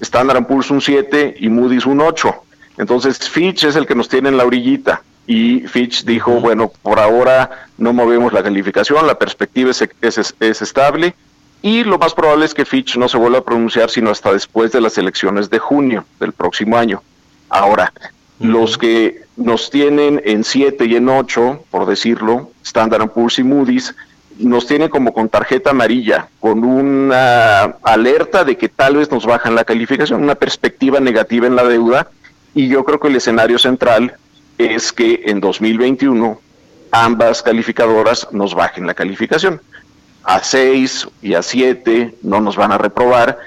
[0.00, 2.34] Standard Poor's un 7 y Moody's un 8.
[2.78, 6.40] Entonces Fitch es el que nos tiene en la orillita y Fitch dijo, uh -huh.
[6.40, 11.14] bueno, por ahora no movemos la calificación, la perspectiva es, es, es estable
[11.60, 14.70] y lo más probable es que Fitch no se vuelva a pronunciar sino hasta después
[14.72, 17.02] de las elecciones de junio del próximo año.
[17.48, 17.92] Ahora.
[18.40, 23.94] Los que nos tienen en 7 y en 8, por decirlo, Standard Poor's y Moody's,
[24.38, 29.54] nos tienen como con tarjeta amarilla, con una alerta de que tal vez nos bajan
[29.54, 32.08] la calificación, una perspectiva negativa en la deuda,
[32.54, 34.14] y yo creo que el escenario central
[34.58, 36.40] es que en 2021
[36.90, 39.60] ambas calificadoras nos bajen la calificación.
[40.24, 43.38] A 6 y a 7 no nos van a reprobar,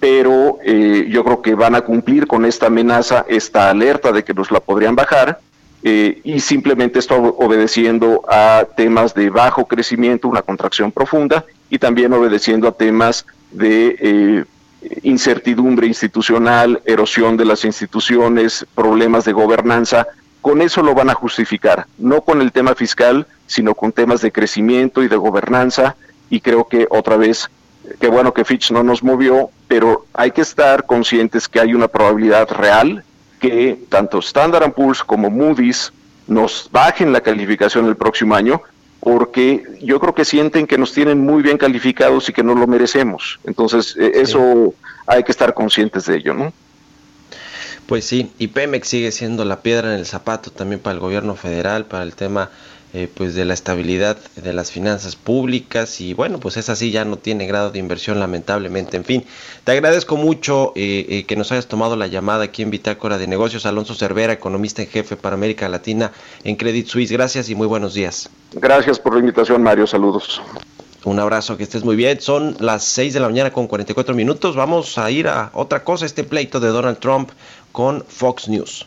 [0.00, 4.34] pero eh, yo creo que van a cumplir con esta amenaza, esta alerta de que
[4.34, 5.40] nos la podrían bajar,
[5.82, 12.12] eh, y simplemente esto obedeciendo a temas de bajo crecimiento, una contracción profunda, y también
[12.12, 14.44] obedeciendo a temas de eh,
[15.02, 20.06] incertidumbre institucional, erosión de las instituciones, problemas de gobernanza.
[20.40, 24.32] Con eso lo van a justificar, no con el tema fiscal, sino con temas de
[24.32, 25.96] crecimiento y de gobernanza,
[26.30, 27.50] y creo que otra vez
[28.00, 31.88] qué bueno que Fitch no nos movió, pero hay que estar conscientes que hay una
[31.88, 33.04] probabilidad real
[33.40, 35.92] que tanto Standard Poor's como Moody's
[36.26, 38.60] nos bajen la calificación el próximo año,
[39.00, 42.66] porque yo creo que sienten que nos tienen muy bien calificados y que no lo
[42.66, 43.38] merecemos.
[43.44, 44.10] Entonces, sí.
[44.14, 44.74] eso
[45.06, 46.52] hay que estar conscientes de ello, ¿no?
[47.86, 51.36] Pues sí, y Pemex sigue siendo la piedra en el zapato también para el gobierno
[51.36, 52.50] federal, para el tema
[52.94, 57.04] eh, pues de la estabilidad de las finanzas públicas y bueno pues es así ya
[57.04, 59.24] no tiene grado de inversión lamentablemente en fin
[59.64, 63.26] te agradezco mucho eh, eh, que nos hayas tomado la llamada aquí en Bitácora de
[63.26, 66.12] Negocios Alonso Cervera economista en jefe para América Latina
[66.44, 70.40] en Credit Suisse gracias y muy buenos días gracias por la invitación Mario saludos
[71.04, 72.20] un abrazo, que estés muy bien.
[72.20, 74.56] Son las 6 de la mañana con 44 minutos.
[74.56, 77.30] Vamos a ir a otra cosa, este pleito de Donald Trump
[77.72, 78.84] con Fox News.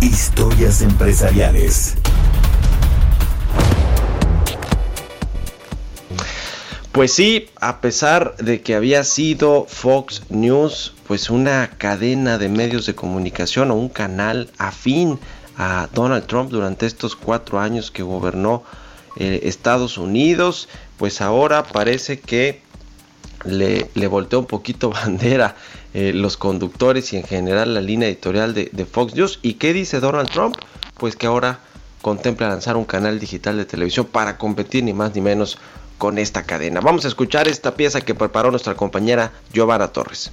[0.00, 1.96] Historias empresariales.
[6.92, 12.86] Pues sí, a pesar de que había sido Fox News, pues una cadena de medios
[12.86, 15.18] de comunicación o un canal afín
[15.56, 18.62] a Donald Trump durante estos cuatro años que gobernó
[19.16, 22.62] eh, Estados Unidos, pues ahora parece que
[23.44, 25.56] le, le volteó un poquito bandera
[26.00, 29.40] eh, los conductores y en general la línea editorial de, de Fox News.
[29.42, 30.54] ¿Y qué dice Donald Trump?
[30.96, 31.58] Pues que ahora
[32.02, 35.58] contempla lanzar un canal digital de televisión para competir ni más ni menos
[35.98, 36.78] con esta cadena.
[36.78, 40.30] Vamos a escuchar esta pieza que preparó nuestra compañera Giovanna Torres.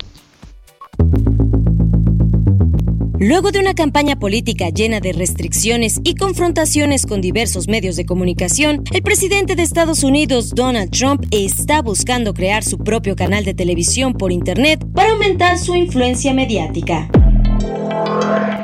[3.20, 8.84] Luego de una campaña política llena de restricciones y confrontaciones con diversos medios de comunicación,
[8.94, 14.14] el presidente de Estados Unidos, Donald Trump, está buscando crear su propio canal de televisión
[14.14, 17.10] por Internet para aumentar su influencia mediática.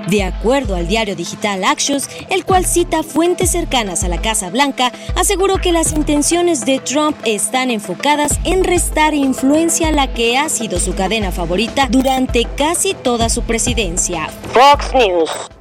[0.07, 4.91] De acuerdo al diario digital Axios, el cual cita fuentes cercanas a la Casa Blanca,
[5.15, 10.49] aseguró que las intenciones de Trump están enfocadas en restar influencia a la que ha
[10.49, 15.60] sido su cadena favorita durante casi toda su presidencia, Fox News.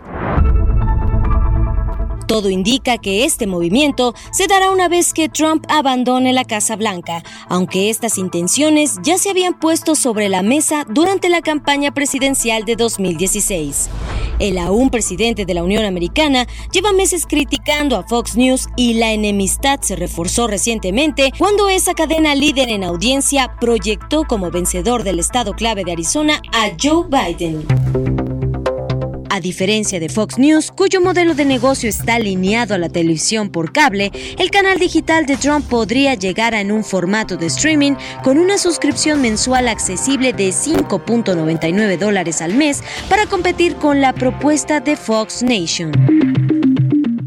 [2.30, 7.24] Todo indica que este movimiento se dará una vez que Trump abandone la Casa Blanca,
[7.48, 12.76] aunque estas intenciones ya se habían puesto sobre la mesa durante la campaña presidencial de
[12.76, 13.90] 2016.
[14.38, 19.12] El aún presidente de la Unión Americana lleva meses criticando a Fox News y la
[19.12, 25.54] enemistad se reforzó recientemente cuando esa cadena líder en audiencia proyectó como vencedor del estado
[25.54, 28.29] clave de Arizona a Joe Biden.
[29.40, 33.72] A diferencia de Fox News, cuyo modelo de negocio está alineado a la televisión por
[33.72, 38.58] cable, el canal digital de Trump podría llegar en un formato de streaming con una
[38.58, 45.42] suscripción mensual accesible de 5.99 dólares al mes para competir con la propuesta de Fox
[45.42, 46.49] Nation.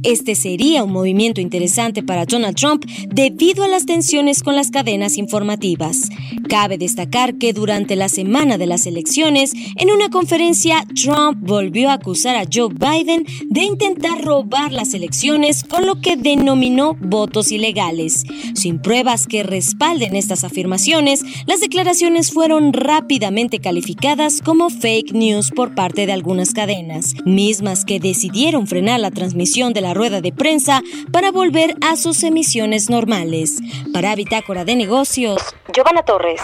[0.04, 5.18] Este sería un movimiento interesante para Donald Trump debido a las tensiones con las cadenas
[5.18, 6.10] informativas.
[6.50, 11.94] Cabe destacar que durante la semana de las elecciones, en una conferencia, Trump volvió a
[11.94, 18.24] acusar a Joe Biden de intentar robar las elecciones con lo que denominó votos ilegales.
[18.56, 25.76] Sin pruebas que respalden estas afirmaciones, las declaraciones fueron rápidamente calificadas como fake news por
[25.76, 30.82] parte de algunas cadenas, mismas que decidieron frenar la transmisión de la rueda de prensa
[31.12, 33.60] para volver a sus emisiones normales.
[33.94, 35.42] Para Bitácora de Negocios,
[35.74, 36.42] Giovanna Torres.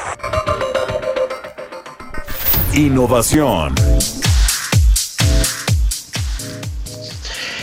[2.74, 3.76] Innovación.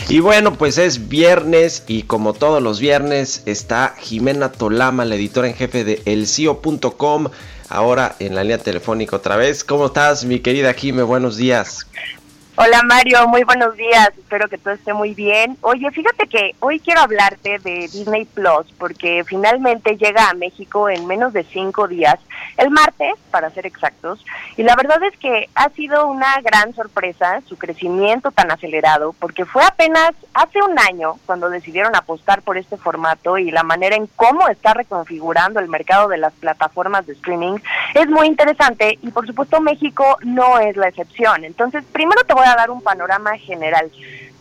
[0.09, 5.49] Y bueno, pues es viernes y como todos los viernes está Jimena Tolama, la editora
[5.49, 7.27] en jefe de elcio.com,
[7.67, 9.65] ahora en la línea telefónica otra vez.
[9.65, 11.03] ¿Cómo estás, mi querida Jime?
[11.03, 11.87] Buenos días.
[12.59, 15.59] Hola Mario, muy buenos días, espero que todo esté muy bien.
[15.61, 21.05] Oye, fíjate que hoy quiero hablarte de Disney Plus porque finalmente llega a México en
[21.05, 22.17] menos de cinco días,
[22.57, 27.41] el martes para ser exactos, y la verdad es que ha sido una gran sorpresa
[27.47, 32.75] su crecimiento tan acelerado porque fue apenas hace un año cuando decidieron apostar por este
[32.75, 37.59] formato y la manera en cómo está reconfigurando el mercado de las plataformas de streaming
[37.93, 41.43] es muy interesante y por supuesto México no es la excepción.
[41.43, 43.91] Entonces, primero te voy a dar un panorama general.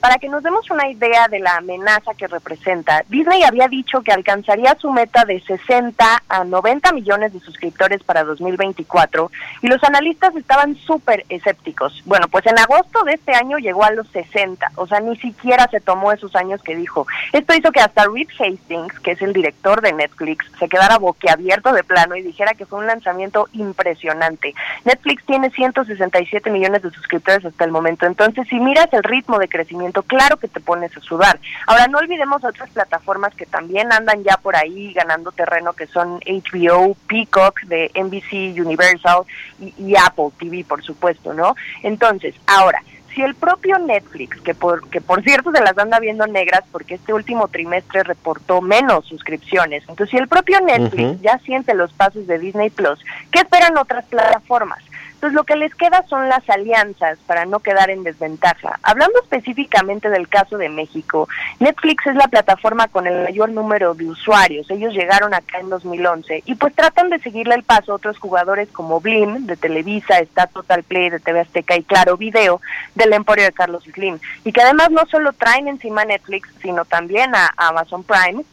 [0.06, 4.12] Para que nos demos una idea de la amenaza que representa, Disney había dicho que
[4.12, 9.32] alcanzaría su meta de 60 a 90 millones de suscriptores para 2024
[9.62, 12.04] y los analistas estaban súper escépticos.
[12.06, 15.66] Bueno, pues en agosto de este año llegó a los 60, o sea, ni siquiera
[15.72, 17.04] se tomó esos años que dijo.
[17.32, 21.72] Esto hizo que hasta Reed Hastings, que es el director de Netflix, se quedara boquiabierto
[21.72, 24.54] de plano y dijera que fue un lanzamiento impresionante.
[24.84, 29.48] Netflix tiene 167 millones de suscriptores hasta el momento, entonces si miras el ritmo de
[29.48, 31.38] crecimiento, claro que te pones a sudar.
[31.66, 36.20] Ahora, no olvidemos otras plataformas que también andan ya por ahí ganando terreno, que son
[36.20, 39.22] HBO, Peacock de NBC Universal
[39.60, 41.54] y, y Apple TV, por supuesto, ¿no?
[41.82, 42.82] Entonces, ahora,
[43.16, 46.96] si el propio Netflix, que por, que por cierto se las anda viendo negras porque
[46.96, 52.26] este último trimestre reportó menos suscripciones, entonces si el propio Netflix ya siente los pasos
[52.26, 54.80] de Disney Plus, ¿qué esperan otras plataformas?
[55.16, 58.78] Entonces lo que les queda son las alianzas para no quedar en desventaja.
[58.82, 61.26] Hablando específicamente del caso de México,
[61.58, 64.70] Netflix es la plataforma con el mayor número de usuarios.
[64.70, 68.68] Ellos llegaron acá en 2011 y pues tratan de seguirle el paso a otros jugadores
[68.68, 72.60] como Blim de Televisa, está Total Play de TV Azteca y Claro Video
[72.94, 74.18] del Emporio de Carlos Slim.
[74.44, 78.44] Y que además no solo traen encima Netflix, sino también a Amazon Prime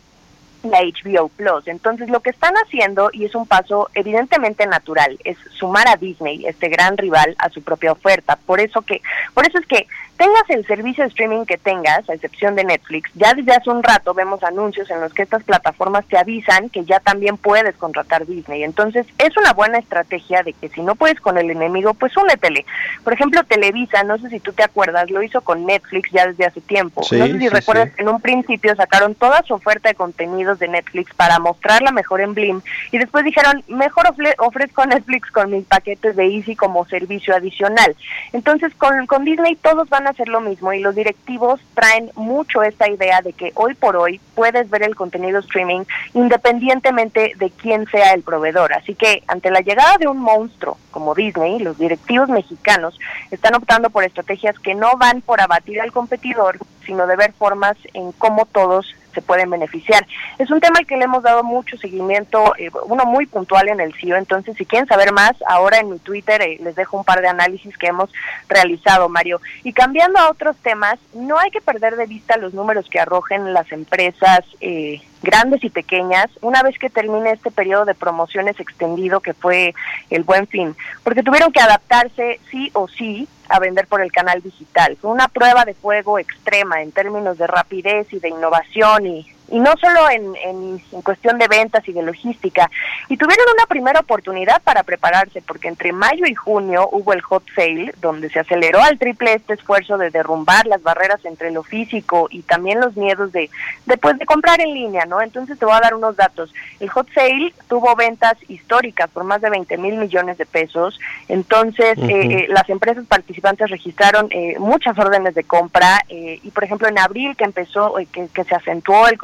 [0.63, 1.67] la HBO Plus.
[1.67, 6.45] Entonces, lo que están haciendo, y es un paso evidentemente natural, es sumar a Disney,
[6.45, 8.37] este gran rival, a su propia oferta.
[8.45, 9.01] Por eso que,
[9.33, 9.87] por eso es que
[10.17, 13.83] tengas el servicio de streaming que tengas, a excepción de Netflix, ya desde hace un
[13.83, 18.25] rato vemos anuncios en los que estas plataformas te avisan que ya también puedes contratar
[18.25, 18.63] Disney.
[18.63, 22.65] Entonces, es una buena estrategia de que si no puedes con el enemigo, pues únetele.
[23.03, 26.45] Por ejemplo, Televisa, no sé si tú te acuerdas, lo hizo con Netflix ya desde
[26.45, 27.03] hace tiempo.
[27.03, 27.95] Sí, no sé si sí, recuerdas sí.
[27.95, 32.21] que en un principio sacaron toda su oferta de contenidos de Netflix para mostrarla mejor
[32.21, 32.61] en Blim
[32.91, 37.95] y después dijeron, mejor ofre- ofrezco Netflix con mis paquetes de Easy como servicio adicional.
[38.31, 42.63] Entonces, con, con Disney todos van a hacer lo mismo y los directivos traen mucho
[42.63, 45.83] esta idea de que hoy por hoy puedes ver el contenido streaming
[46.13, 48.73] independientemente de quién sea el proveedor.
[48.73, 52.99] Así que ante la llegada de un monstruo como Disney, los directivos mexicanos
[53.31, 57.77] están optando por estrategias que no van por abatir al competidor, sino de ver formas
[57.93, 60.05] en cómo todos se pueden beneficiar.
[60.37, 63.79] Es un tema al que le hemos dado mucho seguimiento, eh, uno muy puntual en
[63.79, 67.03] el CIO, entonces si quieren saber más, ahora en mi Twitter eh, les dejo un
[67.03, 68.09] par de análisis que hemos
[68.49, 69.41] realizado, Mario.
[69.63, 73.53] Y cambiando a otros temas, no hay que perder de vista los números que arrojen
[73.53, 74.45] las empresas.
[74.61, 79.73] Eh, grandes y pequeñas, una vez que termine este periodo de promociones extendido que fue
[80.09, 84.41] el buen fin, porque tuvieron que adaptarse sí o sí a vender por el canal
[84.41, 84.97] digital.
[84.99, 89.59] Fue una prueba de fuego extrema en términos de rapidez y de innovación y y
[89.59, 92.71] no solo en, en, cuestión de ventas y de logística.
[93.07, 97.43] Y tuvieron una primera oportunidad para prepararse, porque entre mayo y junio hubo el hot
[97.55, 102.27] sale, donde se aceleró al triple este esfuerzo de derrumbar las barreras entre lo físico
[102.31, 103.51] y también los miedos de,
[103.85, 105.21] después de comprar en línea, ¿no?
[105.21, 106.51] Entonces te voy a dar unos datos.
[106.79, 110.99] El hot sale tuvo ventas históricas por más de 20 mil millones de pesos.
[111.27, 116.87] Entonces, eh, eh, las empresas participantes registraron eh, muchas órdenes de compra y, por ejemplo,
[116.87, 119.19] en abril que empezó, que, que se acentuó el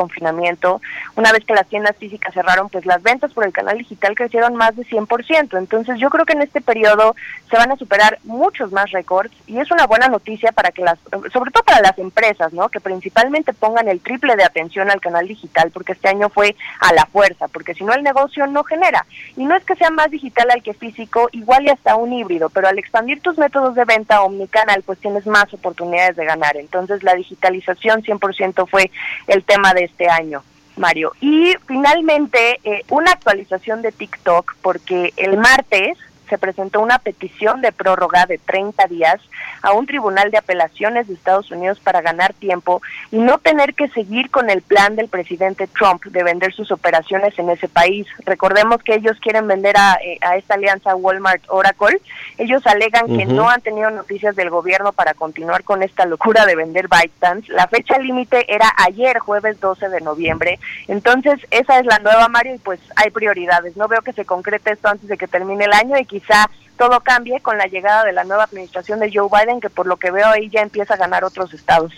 [1.16, 4.56] una vez que las tiendas físicas cerraron, pues las ventas por el canal digital crecieron
[4.56, 5.58] más de 100%.
[5.58, 7.16] Entonces yo creo que en este periodo
[7.50, 11.00] se van a superar muchos más récords y es una buena noticia para que las,
[11.32, 12.70] sobre todo para las empresas, ¿no?
[12.70, 16.94] Que principalmente pongan el triple de atención al canal digital porque este año fue a
[16.94, 19.06] la fuerza, porque si no el negocio no genera.
[19.36, 22.50] Y no es que sea más digital al que físico, igual y hasta un híbrido,
[22.50, 26.58] pero al expandir tus métodos de venta omnicanal, pues tienes más oportunidades de ganar.
[26.58, 28.92] Entonces la digitalización 100% fue
[29.28, 30.44] el tema de este año,
[30.76, 31.14] Mario.
[31.22, 35.98] Y finalmente, eh, una actualización de TikTok, porque el martes
[36.30, 39.20] se presentó una petición de prórroga de 30 días
[39.62, 43.90] a un tribunal de apelaciones de Estados Unidos para ganar tiempo y no tener que
[43.90, 48.08] seguir con el plan del presidente Trump de vender sus operaciones en ese país.
[48.26, 52.00] Recordemos que ellos quieren vender a, eh, esta alianza Walmart Oracle.
[52.38, 56.56] Ellos alegan que no han tenido noticias del gobierno para continuar con esta locura de
[56.56, 57.52] vender ByteDance.
[57.52, 60.60] La fecha límite era ayer, jueves 12 de noviembre.
[60.88, 63.76] Entonces, esa es la nueva, Mario, y pues hay prioridades.
[63.76, 67.02] No veo que se concrete esto antes de que termine el año y quizá todo
[67.02, 70.12] cambie con la llegada de la nueva administración de Joe Biden, que por lo que
[70.12, 71.92] veo ahí ya empieza a ganar otros estados.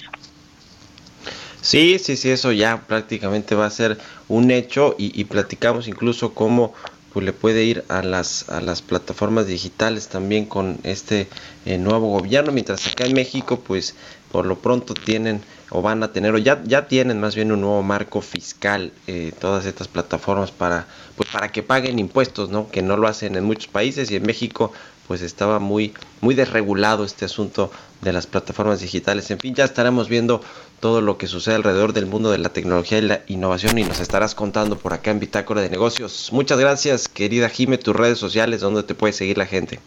[1.62, 6.74] Sí, sí, sí, eso ya prácticamente va a ser un hecho y, platicamos incluso cómo
[7.14, 11.28] pues le puede ir a las a las plataformas digitales también con este
[11.66, 13.96] eh, nuevo gobierno mientras acá en México pues
[14.32, 17.62] por lo pronto tienen o van a tener o ya ya tienen más bien un
[17.62, 22.82] nuevo marco fiscal eh, todas estas plataformas para pues para que paguen impuestos no que
[22.82, 24.72] no lo hacen en muchos países y en México
[25.08, 27.72] pues estaba muy muy desregulado este asunto
[28.02, 30.42] de las plataformas digitales en fin ya estaremos viendo
[30.82, 34.00] todo lo que sucede alrededor del mundo de la tecnología y la innovación y nos
[34.00, 36.30] estarás contando por acá en Bitácora de Negocios.
[36.32, 39.80] Muchas gracias, querida Jime, tus redes sociales, donde te puede seguir la gente.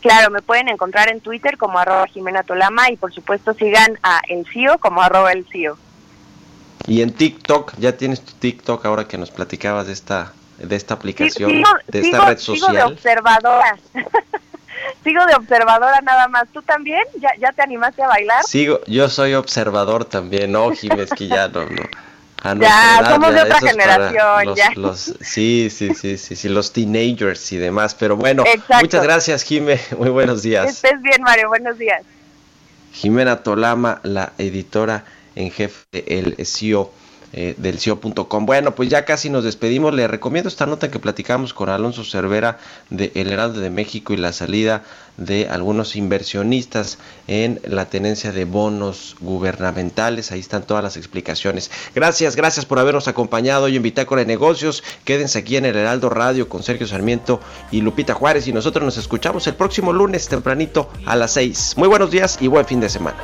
[0.00, 4.20] Claro, me pueden encontrar en Twitter como arroba Jimena Tolama y por supuesto sigan a
[4.28, 5.76] El CIO como arroba El CIO.
[6.86, 10.94] Y en TikTok, ya tienes tu TikTok ahora que nos platicabas de esta de esta
[10.94, 12.70] aplicación, de esta red social.
[12.70, 13.78] Sigo de observadora.
[15.04, 16.48] sigo de observadora nada más.
[16.52, 17.02] ¿Tú también?
[17.20, 18.42] ¿Ya, ¿Ya te animaste a bailar?
[18.44, 21.82] Sigo, yo soy observador también, no, Jiménez, que ya no, no.
[22.60, 24.72] Ya, somos de otra generación, ya.
[24.94, 27.94] sí, sí, sí, sí, sí, los teenagers y demás.
[27.94, 28.44] Pero bueno,
[28.80, 29.80] muchas gracias, Jimé.
[29.98, 30.68] Muy buenos días.
[30.68, 31.48] Estés bien, Mario.
[31.48, 32.02] Buenos días.
[32.92, 36.92] Jimena Tolama, la editora en jefe de El CEO
[37.32, 38.46] eh, del CIO.com.
[38.46, 39.94] Bueno, pues ya casi nos despedimos.
[39.94, 42.58] Le recomiendo esta nota que platicamos con Alonso Cervera
[42.90, 44.82] de El Heraldo de México y la salida
[45.18, 50.32] de algunos inversionistas en la tenencia de bonos gubernamentales.
[50.32, 51.70] Ahí están todas las explicaciones.
[51.94, 54.82] Gracias, gracias por habernos acompañado hoy en Bitácora de Negocios.
[55.04, 58.96] Quédense aquí en el Heraldo Radio con Sergio Sarmiento y Lupita Juárez y nosotros nos
[58.96, 61.74] escuchamos el próximo lunes tempranito a las 6.
[61.76, 63.18] Muy buenos días y buen fin de semana.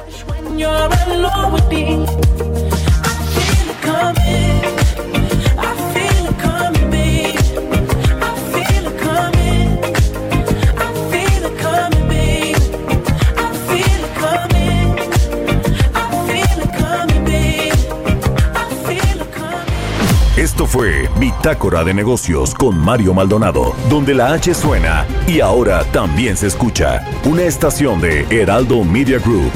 [20.75, 26.49] Fue Bitácora de Negocios con Mario Maldonado, donde la H suena y ahora también se
[26.49, 29.53] escucha una estación de Heraldo Media Group.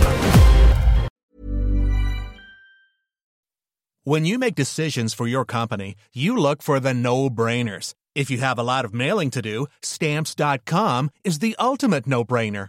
[4.04, 7.94] When you make decisions for your company, you look for the no-brainers.
[8.14, 12.68] If you have a lot of mailing to do, stamps.com is the ultimate no-brainer.